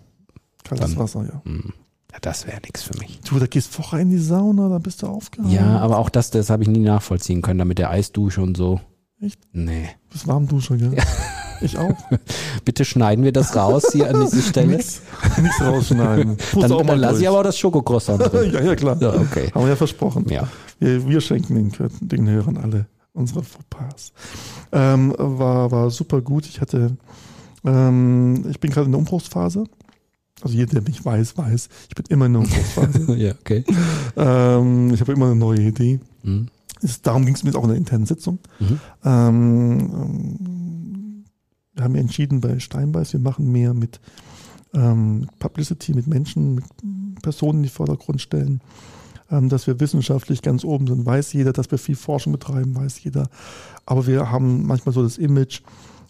Kaltes 0.65 0.91
Dann. 0.91 0.99
Wasser, 0.99 1.25
ja. 1.25 1.41
Mhm. 1.45 1.73
Ja, 2.13 2.19
das 2.21 2.47
wäre 2.47 2.61
nichts 2.63 2.83
für 2.83 2.97
mich. 2.99 3.21
Du, 3.21 3.39
da 3.39 3.47
gehst 3.47 3.73
vorher 3.73 4.01
in 4.01 4.11
die 4.11 4.19
Sauna, 4.19 4.69
da 4.69 4.79
bist 4.79 5.03
du 5.03 5.07
aufgehauen. 5.07 5.51
Ja, 5.51 5.79
aber 5.79 5.99
auch 5.99 6.09
das, 6.09 6.31
das 6.31 6.49
habe 6.51 6.63
ich 6.63 6.69
nie 6.69 6.79
nachvollziehen 6.79 7.43
können, 7.43 7.59
da 7.59 7.65
mit 7.65 7.79
der 7.79 7.91
Eisdusche 7.91 8.41
und 8.41 8.57
so. 8.57 8.81
Echt? 9.21 9.39
Nee. 9.53 9.89
Du 10.09 10.13
bist 10.15 10.27
Warmduscher, 10.27 10.77
gell? 10.79 10.97
Ich 11.61 11.79
auch. 11.79 11.97
Bitte 12.65 12.85
schneiden 12.85 13.25
wir 13.25 13.33
das 13.33 13.55
raus 13.57 13.87
hier 13.93 14.09
an 14.15 14.21
diese 14.25 14.43
Stelle. 14.49 14.77
Nix, 14.77 15.03
nichts 15.41 15.61
rausschneiden. 15.61 16.37
Muss 16.55 16.63
Dann, 16.63 16.73
auch 16.73 16.87
dann 16.87 16.99
lasse 16.99 17.21
ich 17.21 17.29
aber 17.29 17.41
auch 17.41 17.45
das 17.45 17.59
Schokocroissant 17.59 18.33
drin. 18.33 18.53
ja, 18.53 18.63
ja, 18.63 18.77
klar. 18.77 18.97
Ja, 19.01 19.15
okay. 19.15 19.51
Haben 19.55 19.63
wir 19.63 19.71
ja 19.71 19.77
versprochen. 19.77 20.27
Ja. 20.29 20.49
Wir, 20.79 21.07
wir 21.09 21.21
schenken 21.21 21.55
den, 21.55 21.73
den 22.01 22.29
Hörern 22.29 22.57
alle 22.57 22.87
unsere 23.13 23.43
Fauxpas. 23.43 24.13
Ähm, 24.73 25.15
war, 25.19 25.71
war 25.71 25.91
super 25.91 26.21
gut. 26.21 26.47
Ich 26.47 26.61
hatte, 26.61 26.97
ähm, 27.65 28.45
ich 28.49 28.61
bin 28.61 28.71
gerade 28.71 28.87
in 28.87 28.93
der 28.93 28.99
Umbruchsphase. 28.99 29.65
Also 30.41 30.55
jeder, 30.55 30.75
der 30.75 30.83
mich 30.83 31.05
weiß, 31.05 31.37
weiß, 31.37 31.69
ich 31.89 31.95
bin 31.97 32.05
immer 32.11 32.27
in 32.27 32.35
der 32.35 32.43
Umbruchsphase. 32.43 33.17
ja, 33.17 33.33
okay. 33.33 33.65
ähm, 34.17 34.95
ich 34.95 35.01
habe 35.01 35.13
immer 35.13 35.27
eine 35.27 35.35
neue 35.35 35.61
Idee. 35.61 35.99
Mhm. 36.23 36.49
Darum 37.03 37.27
ging 37.27 37.35
es 37.35 37.43
mir 37.43 37.51
jetzt 37.51 37.57
auch 37.57 37.65
in 37.65 37.71
der 37.71 37.79
internen 37.79 38.07
Sitzung. 38.07 38.39
Mhm. 38.61 38.81
Ähm, 39.05 40.58
wir 41.79 41.85
haben 41.85 41.95
ja 41.95 42.01
entschieden 42.01 42.41
bei 42.41 42.59
Steinbeiß, 42.59 43.13
wir 43.13 43.21
machen 43.21 43.51
mehr 43.51 43.73
mit 43.73 44.01
ähm, 44.75 45.29
Publicity, 45.39 45.95
mit 45.95 46.07
Menschen, 46.07 46.57
mit 46.57 46.65
Personen, 47.23 47.63
die 47.63 47.69
in 47.69 47.71
den 47.71 47.77
Vordergrund 47.77 48.21
stellen. 48.21 48.61
Ähm, 49.31 49.49
dass 49.49 49.67
wir 49.67 49.79
wissenschaftlich 49.79 50.43
ganz 50.43 50.65
oben 50.65 50.87
sind, 50.87 51.05
weiß 51.05 51.35
jeder, 51.35 51.53
dass 51.53 51.71
wir 51.71 51.79
viel 51.79 51.97
Forschung 51.97 52.33
betreiben, 52.33 52.75
weiß 52.75 53.03
jeder. 53.05 53.29
Aber 53.87 54.07
wir 54.07 54.31
haben 54.31 54.67
manchmal 54.67 54.95
so 54.95 55.03
das 55.03 55.19
Image, 55.19 55.61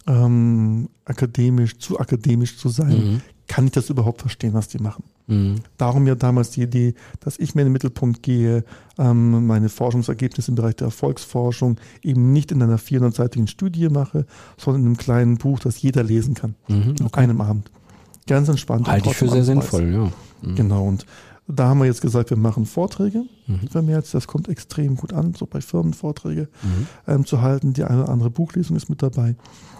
ähm, 0.06 0.88
akademisch, 1.04 1.78
zu 1.78 1.98
akademisch 1.98 2.58
zu 2.58 2.68
sein. 2.68 2.90
Mhm. 2.90 3.20
Kann 3.48 3.66
ich 3.66 3.72
das 3.72 3.90
überhaupt 3.90 4.20
verstehen, 4.20 4.54
was 4.54 4.68
die 4.68 4.78
machen? 4.78 5.04
Mhm. 5.28 5.56
Darum 5.76 6.06
ja 6.06 6.14
damals 6.16 6.50
die 6.50 6.62
Idee, 6.62 6.94
dass 7.20 7.38
ich 7.38 7.54
mehr 7.54 7.62
in 7.62 7.68
den 7.68 7.72
Mittelpunkt 7.74 8.22
gehe, 8.22 8.64
ähm, 8.98 9.46
meine 9.46 9.68
Forschungsergebnisse 9.68 10.50
im 10.50 10.54
Bereich 10.56 10.74
der 10.76 10.86
Erfolgsforschung 10.86 11.76
eben 12.02 12.32
nicht 12.32 12.50
in 12.50 12.62
einer 12.62 12.78
400-seitigen 12.78 13.46
Studie 13.46 13.88
mache, 13.88 14.26
sondern 14.56 14.82
in 14.82 14.86
einem 14.88 14.96
kleinen 14.96 15.36
Buch, 15.38 15.60
das 15.60 15.80
jeder 15.80 16.02
lesen 16.02 16.34
kann. 16.34 16.54
Mhm. 16.68 16.96
Auf 17.04 17.14
einem 17.14 17.40
Abend. 17.40 17.70
Ganz 18.26 18.48
entspannt. 18.48 18.88
Halte 18.88 19.10
ich 19.10 19.16
für 19.16 19.28
sehr 19.28 19.44
sinnvoll, 19.44 19.92
ja. 19.92 20.10
Mhm. 20.42 20.54
Genau. 20.56 20.84
Und 20.86 21.06
da 21.46 21.68
haben 21.68 21.78
wir 21.78 21.86
jetzt 21.86 22.02
gesagt, 22.02 22.28
wir 22.30 22.36
machen 22.36 22.66
Vorträge 22.66 23.24
Mhm. 23.46 23.68
vermehrt. 23.70 24.12
Das 24.12 24.26
kommt 24.26 24.48
extrem 24.48 24.96
gut 24.96 25.12
an, 25.14 25.32
so 25.34 25.46
bei 25.46 25.60
Firmen 25.62 25.94
Vorträge 25.94 26.48
Mhm. 26.62 26.86
ähm, 27.06 27.24
zu 27.24 27.40
halten. 27.40 27.72
Die 27.72 27.84
eine 27.84 28.02
oder 28.02 28.12
andere 28.12 28.30
Buchlesung 28.30 28.76
ist 28.76 28.90
mit 28.90 29.02
dabei. 29.02 29.34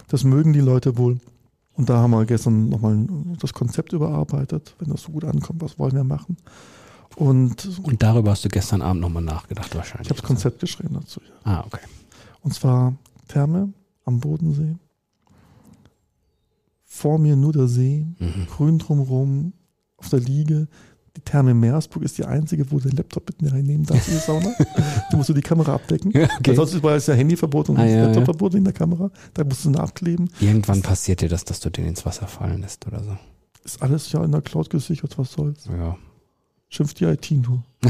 Das 0.09 0.25
mögen 0.25 0.53
die 0.55 0.61
Leute 0.61 0.97
wohl. 0.97 1.19
Und 1.79 1.89
da 1.89 1.99
haben 1.99 2.11
wir 2.11 2.27
gestern 2.27 2.69
nochmal 2.69 3.07
das 3.41 3.55
Konzept 3.55 3.93
überarbeitet. 3.95 4.75
Wenn 4.79 4.91
das 4.91 5.03
so 5.03 5.13
gut 5.13 5.25
ankommt, 5.25 5.63
was 5.63 5.79
wollen 5.79 5.95
wir 5.95 6.05
machen? 6.05 6.37
Und 7.17 7.79
Und 7.83 8.03
darüber 8.03 8.33
hast 8.33 8.45
du 8.45 8.49
gestern 8.49 8.83
Abend 8.83 9.01
nochmal 9.01 9.23
nachgedacht 9.23 9.75
wahrscheinlich. 9.75 10.07
ich 10.07 10.11
habe 10.11 10.21
das 10.21 10.27
Konzept 10.29 10.61
geschrieben 10.61 10.95
dazu. 10.95 11.21
Ja. 11.45 11.61
Ah, 11.61 11.65
okay. 11.67 11.81
Und 12.43 12.53
zwar 12.53 12.95
Therme 13.29 13.73
am 14.05 14.21
Bodensee. 14.21 14.77
Vor 16.85 17.19
mir 17.19 17.37
nur 17.37 17.53
der 17.53 17.69
See, 17.69 18.07
Mhm. 18.19 18.47
grün 18.51 18.79
drumherum, 18.79 19.53
auf 19.99 20.09
der 20.09 20.21
Liege. 20.21 20.69
Die 21.19 21.25
Therme 21.25 21.53
Meersburg 21.53 22.05
ist 22.05 22.17
die 22.17 22.25
einzige, 22.25 22.71
wo 22.71 22.79
du 22.79 22.89
den 22.89 22.97
Laptop 22.97 23.29
mit 23.43 23.53
reinnehmen 23.53 23.85
darfst 23.85 24.07
in 24.07 24.15
die 24.15 24.21
Sauna. 24.21 24.55
du 25.11 25.17
musst 25.17 25.29
du 25.29 25.35
die 25.35 25.41
Kamera 25.41 25.75
abdecken. 25.75 26.13
Ja, 26.15 26.29
okay. 26.39 26.51
Ansonsten 26.51 26.81
war 26.85 26.95
es 26.95 27.09
ja 27.09 27.15
Handyverbot 27.15 27.71
und 27.71 27.77
Ah, 27.77 27.83
das 27.83 27.91
ja, 27.91 28.05
Laptopverbot 28.05 28.55
in 28.55 28.63
der 28.63 28.73
Kamera. 28.73 29.11
Da 29.35 29.43
musst 29.43 29.65
du 29.65 29.71
nachkleben. 29.71 30.31
Irgendwann 30.39 30.81
passiert 30.81 31.21
dir 31.21 31.29
das, 31.29 31.45
dass 31.45 31.59
du 31.59 31.71
den 31.71 31.87
ins 31.87 32.07
Wasser 32.07 32.29
fallen 32.29 32.61
lässt 32.61 32.87
oder 32.87 33.03
so. 33.03 33.19
Ist 33.65 33.83
alles 33.83 34.13
ja 34.13 34.23
in 34.23 34.31
der 34.31 34.43
Cloud 34.43 34.71
gesichert, 34.71 35.19
was 35.19 35.33
soll's. 35.33 35.67
Ja. 35.67 35.97
Schimpft 36.69 37.01
die 37.01 37.07
IT 37.07 37.29
nur. 37.33 37.65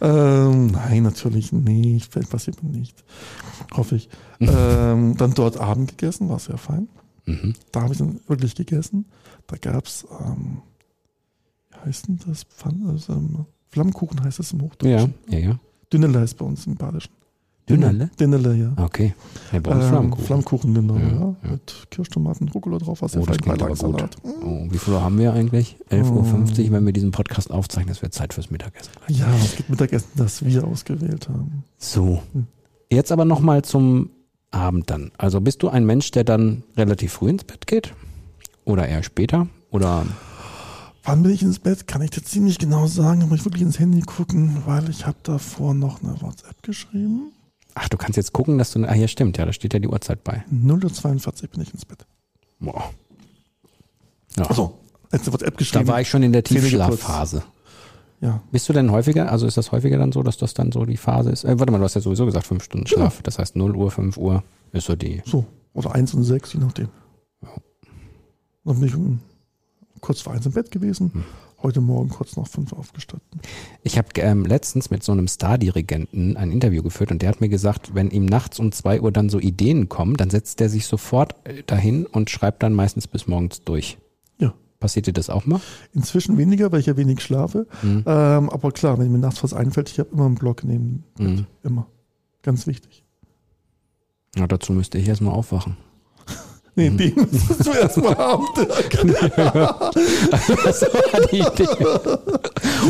ähm, 0.00 0.66
nein, 0.68 1.04
natürlich 1.04 1.52
nicht. 1.52 2.12
Vielleicht 2.12 2.30
passiert 2.30 2.64
mir 2.64 2.70
nicht. 2.70 3.04
Hoffe 3.76 3.94
ich. 3.94 4.08
ähm, 4.40 5.16
dann 5.16 5.34
dort 5.34 5.56
Abend 5.58 5.96
gegessen, 5.96 6.28
war 6.28 6.40
sehr 6.40 6.58
fein. 6.58 6.88
Mhm. 7.26 7.54
Da 7.70 7.82
habe 7.82 7.92
ich 7.92 7.98
dann 7.98 8.18
wirklich 8.26 8.56
gegessen. 8.56 9.06
Da 9.46 9.56
gab's, 9.56 10.04
ähm, 10.20 10.62
wie 10.77 10.77
heißt 11.84 12.08
denn 12.08 12.18
das? 12.26 12.44
Pfann, 12.44 12.86
also, 12.88 13.12
ähm, 13.12 13.46
Flammkuchen 13.70 14.22
heißt 14.22 14.40
es 14.40 14.52
im 14.52 14.60
Ja, 14.60 14.64
Hochdeutschen. 14.66 15.14
ja, 15.28 15.38
ja. 15.38 15.58
Dünnerle 15.92 16.22
ist 16.24 16.34
bei 16.38 16.44
uns 16.44 16.66
im 16.66 16.74
Badischen. 16.76 17.12
Dünnerle? 17.68 18.10
Dünnerle, 18.18 18.54
ja. 18.54 18.72
Okay. 18.82 19.14
Ja, 19.52 19.60
bei 19.60 19.72
uns 19.72 19.84
Ähm, 19.84 19.90
Flammkuchen. 19.90 20.24
Flammkuchen, 20.24 20.74
genau. 20.74 20.96
Ja, 20.96 21.02
Ja, 21.02 21.36
ja. 21.44 21.50
Mit 21.50 21.86
Kirschtomaten, 21.90 22.48
Rucola 22.48 22.78
drauf, 22.78 23.02
was 23.02 23.14
Oh, 23.14 23.20
das 23.26 23.36
klingt 23.36 23.46
aber 23.48 23.56
Beilagensalat. 23.74 24.16
Oh, 24.24 24.66
wie 24.70 24.78
viel 24.78 24.94
Uhr 24.94 25.02
haben 25.02 25.18
wir 25.18 25.34
eigentlich? 25.34 25.76
11.50 25.90 26.64
Uhr, 26.66 26.72
wenn 26.72 26.86
wir 26.86 26.94
diesen 26.94 27.10
Podcast 27.10 27.50
aufzeichnen. 27.50 27.88
Das 27.92 28.00
wird 28.00 28.14
Zeit 28.14 28.32
fürs 28.32 28.50
Mittagessen. 28.50 28.90
Ja, 29.08 29.26
es 29.44 29.56
gibt 29.56 29.68
Mittagessen, 29.68 30.08
das 30.16 30.42
wir 30.44 30.64
ausgewählt 30.64 31.28
haben. 31.28 31.64
So. 31.76 32.22
Hm. 32.32 32.46
Jetzt 32.90 33.12
aber 33.12 33.26
nochmal 33.26 33.60
zum 33.62 34.10
Abend 34.50 34.88
dann. 34.88 35.10
Also 35.18 35.42
bist 35.42 35.62
du 35.62 35.68
ein 35.68 35.84
Mensch, 35.84 36.10
der 36.10 36.24
dann 36.24 36.62
relativ 36.74 37.12
früh 37.12 37.28
ins 37.28 37.44
Bett 37.44 37.66
geht? 37.66 37.92
Oder 38.64 38.88
eher 38.88 39.02
später? 39.02 39.46
Oder 39.70 40.06
Wann 41.08 41.22
bin 41.22 41.32
ich 41.32 41.42
ins 41.42 41.58
Bett? 41.58 41.86
Kann 41.86 42.02
ich 42.02 42.10
dir 42.10 42.22
ziemlich 42.22 42.58
genau 42.58 42.86
sagen. 42.86 43.20
Da 43.20 43.26
muss 43.26 43.38
ich 43.40 43.44
wirklich 43.46 43.62
ins 43.62 43.78
Handy 43.78 44.02
gucken, 44.02 44.62
weil 44.66 44.88
ich 44.90 45.06
habe 45.06 45.16
davor 45.22 45.72
noch 45.72 46.02
eine 46.02 46.20
WhatsApp 46.20 46.62
geschrieben. 46.62 47.32
ach, 47.74 47.88
du 47.88 47.96
kannst 47.96 48.16
jetzt 48.18 48.32
gucken, 48.34 48.58
dass 48.58 48.72
du. 48.72 48.84
Ah, 48.84 48.92
hier 48.92 49.08
stimmt, 49.08 49.38
ja, 49.38 49.46
da 49.46 49.52
steht 49.54 49.72
ja 49.72 49.78
die 49.80 49.88
Uhrzeit 49.88 50.22
bei. 50.22 50.44
0.42 50.52 51.42
Uhr 51.44 51.48
bin 51.48 51.62
ich 51.62 51.72
ins 51.72 51.86
Bett. 51.86 52.06
Boah. 52.60 52.90
Ja. 54.36 54.44
Als 55.10 55.22
eine 55.22 55.32
WhatsApp 55.32 55.56
geschrieben. 55.56 55.86
da 55.86 55.92
war 55.92 56.00
ich 56.02 56.08
schon 56.10 56.22
in 56.22 56.32
der. 56.32 56.44
Tiefschlafphase. 56.44 57.42
Ja, 58.20 58.42
Bist 58.50 58.68
du 58.68 58.72
denn 58.72 58.90
häufiger, 58.90 59.30
also 59.30 59.46
ist 59.46 59.56
das 59.56 59.70
häufiger 59.72 59.96
dann 59.96 60.10
so, 60.12 60.22
dass 60.24 60.36
das 60.36 60.52
dann 60.52 60.72
so 60.72 60.84
die 60.84 60.96
Phase 60.96 61.30
ist? 61.30 61.44
Äh, 61.44 61.58
warte 61.58 61.70
mal, 61.70 61.78
du 61.78 61.84
hast 61.84 61.94
ja 61.94 62.00
sowieso 62.00 62.26
gesagt, 62.26 62.46
fünf 62.46 62.64
Stunden 62.64 62.84
Genau. 62.84 63.02
Schlaf. 63.02 63.22
Das 63.22 63.38
heißt 63.38 63.54
0 63.56 63.76
Uhr, 63.76 63.90
5 63.92 64.16
Uhr 64.16 64.42
ist 64.72 64.86
so 64.86 64.96
die. 64.96 65.22
so. 65.24 65.46
Oder 65.72 65.94
1 65.94 66.14
und 66.14 66.24
6, 66.24 66.52
je 66.54 66.58
nachdem. 66.60 66.88
Ja. 67.42 67.48
Dann 68.64 68.80
bin 68.80 68.88
ich 68.88 68.94
um, 68.96 69.20
kurz 70.00 70.20
vor 70.20 70.32
1 70.32 70.46
im 70.46 70.52
Bett 70.52 70.70
gewesen. 70.70 71.12
Hm. 71.12 71.24
Heute 71.60 71.80
Morgen 71.80 72.08
kurz 72.08 72.36
nach 72.36 72.46
5 72.46 72.72
aufgestanden. 72.72 73.40
Ich 73.82 73.98
habe 73.98 74.08
ähm, 74.18 74.44
letztens 74.44 74.90
mit 74.90 75.02
so 75.02 75.10
einem 75.10 75.26
Star-Dirigenten 75.26 76.36
ein 76.36 76.52
Interview 76.52 76.84
geführt 76.84 77.10
und 77.10 77.20
der 77.20 77.30
hat 77.30 77.40
mir 77.40 77.48
gesagt, 77.48 77.94
wenn 77.96 78.10
ihm 78.10 78.26
nachts 78.26 78.60
um 78.60 78.70
2 78.70 79.00
Uhr 79.00 79.10
dann 79.10 79.28
so 79.28 79.40
Ideen 79.40 79.88
kommen, 79.88 80.16
dann 80.16 80.30
setzt 80.30 80.60
er 80.60 80.68
sich 80.68 80.86
sofort 80.86 81.34
äh, 81.44 81.64
dahin 81.66 82.06
und 82.06 82.30
schreibt 82.30 82.62
dann 82.62 82.74
meistens 82.74 83.08
bis 83.08 83.26
morgens 83.26 83.64
durch. 83.64 83.98
Ja. 84.38 84.54
Passiert 84.78 85.08
dir 85.08 85.12
das 85.12 85.30
auch 85.30 85.46
mal? 85.46 85.60
Inzwischen 85.92 86.38
weniger, 86.38 86.70
weil 86.70 86.78
ich 86.78 86.86
ja 86.86 86.96
wenig 86.96 87.20
schlafe. 87.20 87.66
Mhm. 87.82 88.04
Ähm, 88.06 88.50
aber 88.50 88.70
klar, 88.70 88.98
wenn 88.98 89.10
mir 89.10 89.18
nachts 89.18 89.42
was 89.42 89.52
einfällt, 89.52 89.90
ich 89.90 89.98
habe 89.98 90.10
immer 90.12 90.26
einen 90.26 90.36
Block 90.36 90.62
neben. 90.62 91.02
Mhm. 91.18 91.46
Immer. 91.64 91.88
Ganz 92.42 92.68
wichtig. 92.68 93.02
Ja, 94.36 94.46
dazu 94.46 94.72
müsste 94.72 94.98
ich 94.98 95.08
erstmal 95.08 95.34
aufwachen. 95.34 95.76
Nee, 96.78 96.90
Mhm. 96.90 96.96
den 96.96 97.14
müsstest 97.32 97.66
du 97.66 97.72
erstmal 97.72 98.16
haben. 98.16 98.46
das 100.64 100.82
war 100.82 101.20
die 101.32 101.38
Idee. 101.38 101.66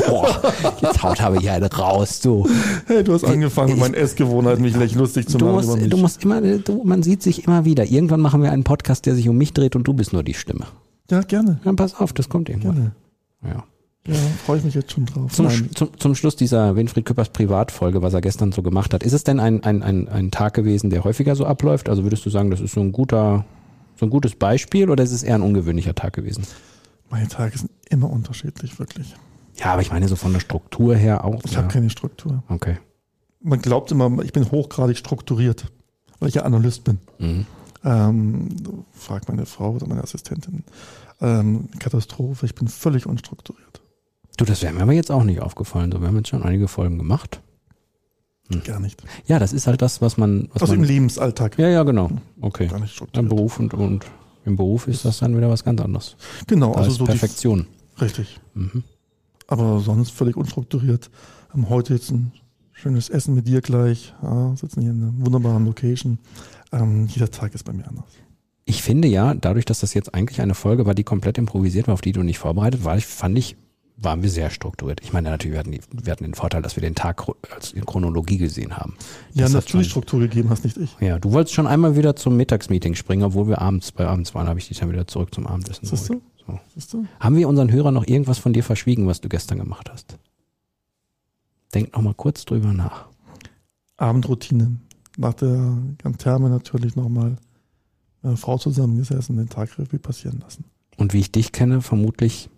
Boah, 0.06 0.52
jetzt 0.82 1.02
haut 1.02 1.20
habe 1.22 1.38
ich 1.38 1.48
eine 1.48 1.72
raus, 1.72 2.20
du. 2.20 2.46
Hey, 2.86 3.02
du 3.02 3.14
hast 3.14 3.24
angefangen 3.24 3.70
mit 3.70 3.78
meinen 3.80 3.94
Essgewohnheiten, 3.94 4.62
mich 4.62 4.74
gleich 4.74 4.94
lustig 4.94 5.26
zu 5.28 5.38
Du 5.38 5.46
machen 5.46 5.66
musst, 5.66 5.92
du 5.92 5.96
musst 5.96 6.22
immer, 6.22 6.40
du, 6.42 6.84
man 6.84 7.02
sieht 7.02 7.22
sich 7.22 7.44
immer 7.46 7.64
wieder. 7.64 7.86
Irgendwann 7.86 8.20
machen 8.20 8.42
wir 8.42 8.52
einen 8.52 8.64
Podcast, 8.64 9.06
der 9.06 9.14
sich 9.14 9.26
um 9.28 9.38
mich 9.38 9.54
dreht 9.54 9.74
und 9.74 9.84
du 9.84 9.94
bist 9.94 10.12
nur 10.12 10.22
die 10.22 10.34
Stimme. 10.34 10.66
Ja, 11.10 11.22
gerne. 11.22 11.58
Ja, 11.64 11.72
pass 11.72 11.94
auf, 11.98 12.12
das 12.12 12.28
kommt 12.28 12.50
irgendwann. 12.50 12.74
Gerne. 12.74 13.54
Ja. 13.56 13.64
Ja, 14.06 14.14
freue 14.46 14.58
ich 14.58 14.64
mich 14.64 14.74
jetzt 14.74 14.92
schon 14.92 15.04
drauf. 15.06 15.32
Zum, 15.32 15.48
zum, 15.74 15.88
zum 15.98 16.14
Schluss 16.14 16.34
dieser 16.36 16.76
Winfried 16.76 17.04
Küppers 17.06 17.28
Privatfolge, 17.30 18.00
was 18.02 18.14
er 18.14 18.20
gestern 18.22 18.52
so 18.52 18.62
gemacht 18.62 18.92
hat, 18.94 19.02
ist 19.02 19.12
es 19.12 19.22
denn 19.24 19.38
ein, 19.40 19.64
ein, 19.64 19.82
ein, 19.82 20.08
ein 20.08 20.30
Tag 20.30 20.54
gewesen, 20.54 20.88
der 20.90 21.04
häufiger 21.04 21.36
so 21.36 21.44
abläuft? 21.44 21.88
Also 21.90 22.02
würdest 22.04 22.24
du 22.26 22.30
sagen, 22.30 22.50
das 22.50 22.60
ist 22.60 22.72
so 22.72 22.80
ein 22.80 22.92
guter, 22.92 23.44
so 23.98 24.06
ein 24.06 24.10
gutes 24.10 24.36
Beispiel 24.36 24.90
oder 24.90 25.02
ist 25.02 25.12
es 25.12 25.22
eher 25.22 25.34
ein 25.34 25.42
ungewöhnlicher 25.42 25.94
Tag 25.94 26.12
gewesen? 26.12 26.46
Meine 27.10 27.28
Tage 27.28 27.58
sind 27.58 27.70
immer 27.88 28.10
unterschiedlich, 28.10 28.78
wirklich. 28.78 29.14
Ja, 29.56 29.72
aber 29.72 29.82
ich 29.82 29.90
meine 29.90 30.06
so 30.08 30.16
von 30.16 30.32
der 30.32 30.40
Struktur 30.40 30.94
her 30.94 31.24
auch. 31.24 31.42
Ich 31.44 31.52
ja. 31.52 31.58
habe 31.58 31.68
keine 31.68 31.90
Struktur. 31.90 32.42
Okay. 32.48 32.78
Man 33.40 33.60
glaubt 33.60 33.90
immer, 33.90 34.22
ich 34.22 34.32
bin 34.32 34.50
hochgradig 34.50 34.96
strukturiert, 34.96 35.66
weil 36.20 36.28
ich 36.28 36.36
ja 36.36 36.42
Analyst 36.42 36.84
bin. 36.84 36.98
Mhm. 37.18 37.46
Ähm, 37.84 38.48
fragt 38.92 39.28
meine 39.28 39.46
Frau 39.46 39.72
oder 39.72 39.86
meine 39.86 40.02
Assistentin. 40.02 40.64
Ähm, 41.20 41.68
Katastrophe, 41.78 42.46
ich 42.46 42.54
bin 42.54 42.68
völlig 42.68 43.06
unstrukturiert. 43.06 43.80
Du, 44.36 44.44
das 44.44 44.62
wäre 44.62 44.72
mir 44.72 44.82
aber 44.82 44.92
jetzt 44.92 45.10
auch 45.10 45.24
nicht 45.24 45.40
aufgefallen. 45.40 45.90
So, 45.90 46.00
wir 46.00 46.08
haben 46.08 46.16
jetzt 46.16 46.28
schon 46.28 46.42
einige 46.42 46.68
Folgen 46.68 46.98
gemacht. 46.98 47.40
Gar 48.64 48.80
nicht. 48.80 49.02
Ja, 49.26 49.38
das 49.38 49.52
ist 49.52 49.66
halt 49.66 49.82
das, 49.82 50.00
was 50.00 50.16
man. 50.16 50.48
Was 50.54 50.62
Also 50.62 50.74
im 50.74 50.80
man 50.80 50.88
Lebensalltag. 50.88 51.58
ja, 51.58 51.68
ja, 51.68 51.82
genau. 51.82 52.10
Okay. 52.40 52.66
Gar 52.68 52.80
nicht 52.80 52.90
Im 52.90 52.94
strukturiert. 52.94 53.28
Beruf 53.28 53.58
und, 53.60 53.74
und 53.74 54.06
im 54.46 54.56
Beruf 54.56 54.88
ist 54.88 55.04
das 55.04 55.18
dann 55.18 55.36
wieder 55.36 55.50
was 55.50 55.64
ganz 55.64 55.80
anderes. 55.80 56.16
Genau, 56.46 56.72
Da 56.72 56.80
also 56.80 56.90
so 56.92 57.04
die, 57.04 57.10
Perfektion. 57.10 57.66
richtig. 58.00 58.40
Mhm. 58.54 58.82
Aber 59.46 59.80
sonst 59.80 60.10
völlig 60.10 60.36
unstrukturiert. 60.36 61.10
Haben 61.50 61.68
heute 61.68 61.94
jetzt 61.94 62.10
ein 62.10 62.32
schönes 62.72 63.08
Essen 63.10 63.34
mit 63.34 63.46
dir 63.46 63.60
gleich. 63.60 64.14
Ja, 64.22 64.54
sitzen 64.56 64.80
hier 64.82 64.90
in 64.92 65.02
einer 65.02 65.12
wunderbaren 65.18 65.64
Location. 65.66 66.18
Ähm, 66.72 67.06
jeder 67.08 67.30
Tag 67.30 67.54
ist 67.54 67.64
bei 67.64 67.72
mir 67.72 67.86
anders. 67.88 68.06
Ich 68.64 68.82
finde 68.82 69.08
ja, 69.08 69.34
dadurch, 69.34 69.64
dass 69.64 69.80
das 69.80 69.94
jetzt 69.94 70.14
eigentlich 70.14 70.40
eine 70.42 70.54
Folge 70.54 70.84
war, 70.86 70.94
die 70.94 71.04
komplett 71.04 71.38
improvisiert 71.38 71.86
war, 71.86 71.94
auf 71.94 72.02
die 72.02 72.12
du 72.12 72.22
nicht 72.22 72.38
vorbereitet 72.38 72.84
warst, 72.84 73.04
fand 73.06 73.36
ich, 73.38 73.56
waren 74.00 74.22
wir 74.22 74.30
sehr 74.30 74.50
strukturiert. 74.50 75.00
Ich 75.02 75.12
meine, 75.12 75.28
natürlich, 75.30 75.52
wir 75.54 75.58
hatten, 75.58 75.72
die, 75.72 75.80
wir 75.92 76.12
hatten 76.12 76.24
den 76.24 76.34
Vorteil, 76.34 76.62
dass 76.62 76.76
wir 76.76 76.80
den 76.82 76.94
Tag 76.94 77.24
als 77.54 77.72
in 77.72 77.84
Chronologie 77.84 78.38
gesehen 78.38 78.76
haben. 78.76 78.94
Ja, 79.34 79.42
Das 79.44 79.52
natürlich 79.52 79.86
schon- 79.86 80.02
Struktur 80.02 80.20
gegeben 80.20 80.50
hast, 80.50 80.64
nicht 80.64 80.76
ich. 80.76 80.96
Ja, 81.00 81.18
du 81.18 81.32
wolltest 81.32 81.54
schon 81.54 81.66
einmal 81.66 81.96
wieder 81.96 82.14
zum 82.14 82.36
Mittagsmeeting 82.36 82.94
springen, 82.94 83.24
obwohl 83.24 83.48
wir 83.48 83.60
abends 83.60 83.90
bei 83.92 84.06
abends 84.06 84.34
waren, 84.34 84.46
habe 84.48 84.58
ich 84.60 84.68
dich 84.68 84.78
dann 84.78 84.90
wieder 84.90 85.06
zurück 85.06 85.34
zum 85.34 85.46
Abendessen 85.46 85.84
Siehst 85.86 86.08
du? 86.10 86.20
So. 86.46 86.60
Siehst 86.74 86.92
du? 86.94 87.06
Haben 87.20 87.36
wir 87.36 87.48
unseren 87.48 87.70
Hörern 87.72 87.92
noch 87.94 88.06
irgendwas 88.06 88.38
von 88.38 88.52
dir 88.52 88.62
verschwiegen, 88.62 89.06
was 89.06 89.20
du 89.20 89.28
gestern 89.28 89.58
gemacht 89.58 89.90
hast? 89.90 90.16
Denk 91.74 91.92
noch 91.94 92.02
mal 92.02 92.14
kurz 92.14 92.44
drüber 92.44 92.72
nach. 92.72 93.06
Abendroutine. 93.96 94.76
Nach 95.16 95.34
der 95.34 95.76
Therme 96.18 96.48
natürlich 96.48 96.94
nochmal 96.96 97.36
äh, 98.22 98.36
Frau 98.36 98.56
zusammengesessen, 98.58 99.36
den 99.36 99.48
Tag 99.48 99.76
Revue 99.78 99.98
passieren 99.98 100.38
lassen. 100.40 100.64
Und 100.96 101.12
wie 101.12 101.18
ich 101.20 101.32
dich 101.32 101.52
kenne, 101.52 101.82
vermutlich 101.82 102.48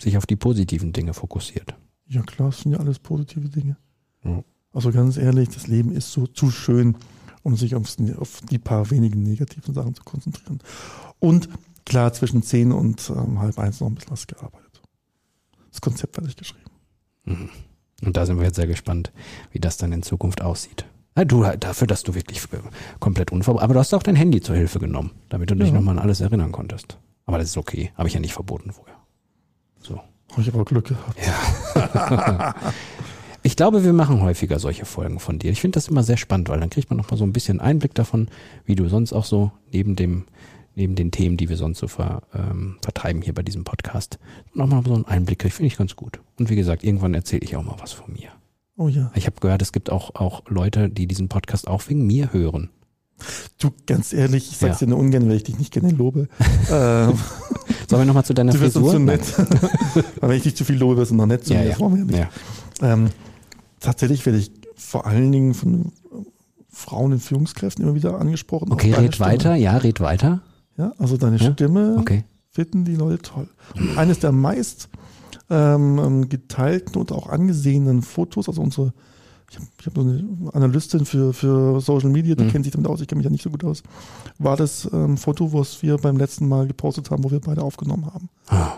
sich 0.00 0.16
auf 0.16 0.26
die 0.26 0.36
positiven 0.36 0.92
Dinge 0.92 1.14
fokussiert. 1.14 1.74
Ja 2.08 2.22
klar, 2.22 2.50
das 2.50 2.60
sind 2.60 2.72
ja 2.72 2.78
alles 2.78 2.98
positive 2.98 3.48
Dinge. 3.48 3.76
Ja. 4.24 4.42
Also 4.72 4.90
ganz 4.92 5.16
ehrlich, 5.16 5.48
das 5.50 5.66
Leben 5.66 5.92
ist 5.92 6.12
so 6.12 6.26
zu 6.26 6.50
schön, 6.50 6.96
um 7.42 7.56
sich 7.56 7.74
aufs, 7.74 7.96
auf 8.18 8.40
die 8.50 8.58
paar 8.58 8.90
wenigen 8.90 9.22
negativen 9.22 9.74
Sachen 9.74 9.94
zu 9.94 10.02
konzentrieren. 10.04 10.60
Und 11.18 11.48
klar, 11.84 12.12
zwischen 12.12 12.42
10 12.42 12.72
und 12.72 13.10
ähm, 13.14 13.38
halb 13.40 13.58
eins 13.58 13.80
noch 13.80 13.88
ein 13.88 13.94
bisschen 13.94 14.10
was 14.12 14.26
gearbeitet. 14.26 14.82
Das 15.70 15.80
Konzept 15.80 16.14
fertig 16.14 16.36
geschrieben. 16.36 16.70
Mhm. 17.24 17.50
Und 18.02 18.16
da 18.16 18.26
sind 18.26 18.38
wir 18.38 18.44
jetzt 18.44 18.56
sehr 18.56 18.66
gespannt, 18.66 19.12
wie 19.50 19.60
das 19.60 19.76
dann 19.76 19.92
in 19.92 20.02
Zukunft 20.02 20.40
aussieht. 20.40 20.86
Ja, 21.16 21.24
du, 21.24 21.44
dafür, 21.58 21.86
dass 21.86 22.02
du 22.02 22.14
wirklich 22.14 22.40
komplett 22.98 23.30
unvorbereitet, 23.32 23.64
aber 23.64 23.74
du 23.74 23.80
hast 23.80 23.92
auch 23.94 24.02
dein 24.02 24.16
Handy 24.16 24.40
zur 24.40 24.56
Hilfe 24.56 24.78
genommen, 24.78 25.10
damit 25.28 25.50
du 25.50 25.54
dich 25.54 25.68
Ja. 25.68 25.74
nochmal 25.74 25.98
an 25.98 26.02
alles 26.02 26.20
erinnern 26.20 26.52
konntest. 26.52 26.98
Aber 27.26 27.38
das 27.38 27.48
ist 27.48 27.56
okay, 27.56 27.92
habe 27.96 28.08
ich 28.08 28.14
ja 28.14 28.20
nicht 28.20 28.32
verboten 28.32 28.72
vorher. 28.72 28.96
So. 29.80 30.00
Habe 30.32 30.42
ich 30.42 30.48
aber 30.52 30.64
Glück 30.64 30.86
gehabt. 30.86 31.18
Ich 33.42 33.56
glaube, 33.56 33.84
wir 33.84 33.94
machen 33.94 34.20
häufiger 34.20 34.58
solche 34.58 34.84
Folgen 34.84 35.18
von 35.18 35.38
dir. 35.38 35.50
Ich 35.50 35.62
finde 35.62 35.76
das 35.76 35.88
immer 35.88 36.02
sehr 36.02 36.18
spannend, 36.18 36.50
weil 36.50 36.60
dann 36.60 36.68
kriegt 36.68 36.90
man 36.90 36.98
noch 36.98 37.10
mal 37.10 37.16
so 37.16 37.24
ein 37.24 37.32
bisschen 37.32 37.58
Einblick 37.58 37.94
davon, 37.94 38.28
wie 38.66 38.74
du 38.74 38.86
sonst 38.88 39.14
auch 39.14 39.24
so 39.24 39.50
neben 39.72 39.96
dem 39.96 40.24
neben 40.74 40.94
den 40.94 41.10
Themen, 41.10 41.36
die 41.38 41.48
wir 41.48 41.56
sonst 41.56 41.78
so 41.78 41.88
ver, 41.88 42.22
ähm, 42.34 42.76
vertreiben 42.82 43.22
hier 43.22 43.32
bei 43.34 43.42
diesem 43.42 43.64
Podcast, 43.64 44.18
noch 44.54 44.66
mal 44.68 44.82
so 44.86 44.94
einen 44.94 45.04
Einblick 45.06 45.38
kriegt, 45.40 45.54
finde 45.54 45.66
ich 45.68 45.76
ganz 45.78 45.96
gut. 45.96 46.20
Und 46.38 46.48
wie 46.50 46.54
gesagt, 46.54 46.84
irgendwann 46.84 47.12
erzähle 47.14 47.42
ich 47.42 47.56
auch 47.56 47.64
mal 47.64 47.76
was 47.80 47.92
von 47.92 48.12
mir. 48.12 48.28
Oh 48.76 48.88
ja. 48.88 49.10
Ich 49.14 49.26
habe 49.26 49.40
gehört, 49.40 49.62
es 49.62 49.72
gibt 49.72 49.90
auch 49.90 50.14
auch 50.14 50.42
Leute, 50.48 50.88
die 50.90 51.06
diesen 51.06 51.28
Podcast 51.30 51.66
auch 51.66 51.82
wegen 51.88 52.06
mir 52.06 52.32
hören. 52.34 52.68
Du, 53.58 53.70
ganz 53.86 54.12
ehrlich, 54.12 54.50
ich 54.50 54.58
sag's 54.58 54.80
Ja. 54.80 54.86
dir 54.86 54.90
nur 54.90 54.98
ungern, 55.00 55.28
weil 55.28 55.36
ich 55.36 55.44
dich 55.44 55.58
nicht 55.58 55.72
gerne 55.72 55.90
lobe. 55.90 56.28
ähm, 56.70 57.18
Sollen 57.90 58.02
wir 58.02 58.06
noch 58.06 58.14
mal 58.14 58.24
zu 58.24 58.34
deiner 58.34 58.52
du 58.52 58.60
wirst 58.60 58.76
uns 58.76 58.86
Frisur? 58.92 59.00
zu 59.00 59.04
nett. 59.04 59.38
weil 60.20 60.30
wenn 60.30 60.36
ich 60.36 60.44
dich 60.44 60.56
zu 60.56 60.64
viel 60.64 60.76
lobe, 60.76 60.96
wirst 60.96 61.10
du 61.10 61.14
noch 61.16 61.26
nett 61.26 61.44
zu 61.44 61.52
Ja, 61.52 61.60
mir. 61.60 61.64
ja. 61.66 61.70
Das 61.72 61.80
wollen 61.80 61.92
wir 62.08 62.16
ja 62.16 62.24
nicht. 62.24 62.30
Ja. 62.82 62.92
Ähm, 62.92 63.10
tatsächlich 63.80 64.24
werde 64.26 64.38
ich 64.38 64.50
vor 64.76 65.06
allen 65.06 65.30
Dingen 65.32 65.54
von 65.54 65.92
Frauen 66.72 67.12
in 67.12 67.20
Führungskräften 67.20 67.84
immer 67.84 67.94
wieder 67.94 68.18
angesprochen. 68.18 68.72
Okay, 68.72 68.92
red 68.94 69.14
Stimme. 69.16 69.28
weiter. 69.30 69.54
Ja, 69.56 69.76
red 69.76 70.00
weiter. 70.00 70.40
Ja, 70.78 70.92
also 70.98 71.16
deine 71.16 71.36
Ja? 71.36 71.52
Stimme 71.52 71.96
Okay. 71.98 72.24
finden 72.50 72.84
die 72.84 72.94
Leute 72.94 73.20
toll. 73.22 73.48
Und 73.76 73.98
eines 73.98 74.18
der 74.20 74.32
meist 74.32 74.88
ähm, 75.50 76.28
geteilten 76.28 76.96
und 76.96 77.12
auch 77.12 77.28
angesehenen 77.28 78.02
Fotos, 78.02 78.48
also 78.48 78.62
unsere, 78.62 78.92
ich 79.50 79.56
habe 79.56 79.66
hab 79.84 79.94
so 79.94 80.00
eine 80.02 80.52
Analystin 80.54 81.04
für, 81.04 81.32
für 81.32 81.80
Social 81.80 82.10
Media, 82.10 82.34
die 82.34 82.44
Mhm. 82.44 82.50
kennt 82.50 82.64
sich 82.64 82.72
damit 82.72 82.88
aus, 82.88 83.00
ich 83.00 83.08
kenne 83.08 83.18
mich 83.18 83.24
ja 83.24 83.30
nicht 83.30 83.42
so 83.42 83.50
gut 83.50 83.64
aus, 83.64 83.82
war 84.38 84.56
das 84.56 84.88
ähm, 84.92 85.16
Foto, 85.16 85.52
was 85.52 85.82
wir 85.82 85.96
beim 85.98 86.16
letzten 86.16 86.48
Mal 86.48 86.66
gepostet 86.66 87.10
haben, 87.10 87.24
wo 87.24 87.30
wir 87.30 87.40
beide 87.40 87.62
aufgenommen 87.62 88.06
haben. 88.06 88.28
Ah. 88.48 88.72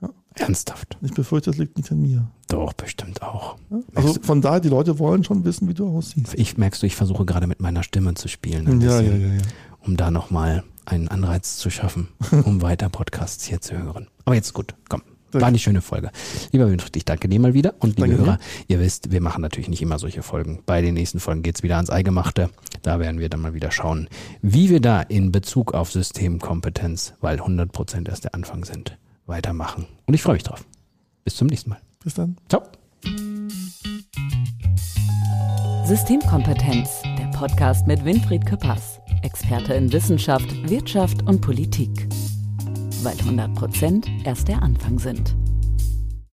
Ja. 0.00 0.10
Ernsthaft. 0.36 0.98
Ich 1.02 1.12
befürchte, 1.12 1.50
das 1.50 1.58
liegt 1.58 1.76
nicht 1.76 1.92
an 1.92 2.00
mir. 2.02 2.26
Doch, 2.48 2.72
bestimmt 2.72 3.22
auch. 3.22 3.56
Ja? 3.70 3.78
Also 3.94 4.14
von 4.22 4.40
daher, 4.40 4.60
die 4.60 4.68
Leute 4.68 4.98
wollen 4.98 5.22
schon 5.24 5.44
wissen, 5.44 5.68
wie 5.68 5.74
du 5.74 5.86
aussiehst. 5.88 6.34
Ich 6.34 6.56
merkst 6.58 6.82
du, 6.82 6.86
ich 6.86 6.96
versuche 6.96 7.24
gerade 7.24 7.46
mit 7.46 7.60
meiner 7.60 7.82
Stimme 7.82 8.14
zu 8.14 8.28
spielen. 8.28 8.80
Ja, 8.80 9.00
ja, 9.00 9.00
bisschen. 9.02 9.20
ja, 9.20 9.34
ja. 9.34 9.42
um 9.86 9.96
da 9.96 10.10
nochmal 10.10 10.64
einen 10.86 11.08
Anreiz 11.08 11.56
zu 11.58 11.70
schaffen, 11.70 12.08
um 12.44 12.62
weiter 12.62 12.88
Podcasts 12.88 13.44
hier 13.44 13.60
zu 13.60 13.78
hören. 13.78 14.08
Aber 14.24 14.34
jetzt 14.34 14.52
gut, 14.54 14.74
komm. 14.88 15.02
War 15.40 15.48
eine 15.48 15.58
schöne 15.58 15.82
Folge. 15.82 16.10
Lieber 16.52 16.70
Winfried, 16.70 16.96
ich 16.96 17.04
danke 17.04 17.28
dir 17.28 17.40
mal 17.40 17.54
wieder. 17.54 17.74
Und 17.78 17.96
liebe 17.96 18.08
Danke 18.08 18.16
dir. 18.16 18.26
Hörer, 18.26 18.38
ihr 18.68 18.80
wisst, 18.80 19.10
wir 19.12 19.20
machen 19.20 19.42
natürlich 19.42 19.68
nicht 19.68 19.82
immer 19.82 19.98
solche 19.98 20.22
Folgen. 20.22 20.62
Bei 20.66 20.80
den 20.82 20.94
nächsten 20.94 21.20
Folgen 21.20 21.42
geht's 21.42 21.62
wieder 21.62 21.76
ans 21.76 21.90
Eingemachte. 21.90 22.50
Da 22.82 23.00
werden 23.00 23.20
wir 23.20 23.28
dann 23.28 23.40
mal 23.40 23.54
wieder 23.54 23.70
schauen, 23.70 24.08
wie 24.42 24.70
wir 24.70 24.80
da 24.80 25.00
in 25.00 25.32
Bezug 25.32 25.74
auf 25.74 25.90
Systemkompetenz, 25.90 27.14
weil 27.20 27.38
100 27.38 27.72
Prozent 27.72 28.08
erst 28.08 28.24
der 28.24 28.34
Anfang 28.34 28.64
sind, 28.64 28.98
weitermachen. 29.26 29.86
Und 30.06 30.14
ich 30.14 30.22
freue 30.22 30.34
mich 30.34 30.42
drauf. 30.42 30.64
Bis 31.24 31.36
zum 31.36 31.48
nächsten 31.48 31.70
Mal. 31.70 31.80
Bis 32.02 32.14
dann. 32.14 32.36
Ciao. 32.48 32.62
Systemkompetenz, 35.86 37.02
der 37.18 37.26
Podcast 37.36 37.86
mit 37.86 38.04
Winfried 38.04 38.46
Küppers, 38.46 39.00
Experte 39.22 39.74
in 39.74 39.92
Wissenschaft, 39.92 40.68
Wirtschaft 40.68 41.22
und 41.26 41.40
Politik. 41.40 42.08
Weil 43.04 43.18
100 43.18 43.54
Prozent 43.54 44.08
erst 44.24 44.48
der 44.48 44.62
Anfang 44.62 44.98
sind. 44.98 45.36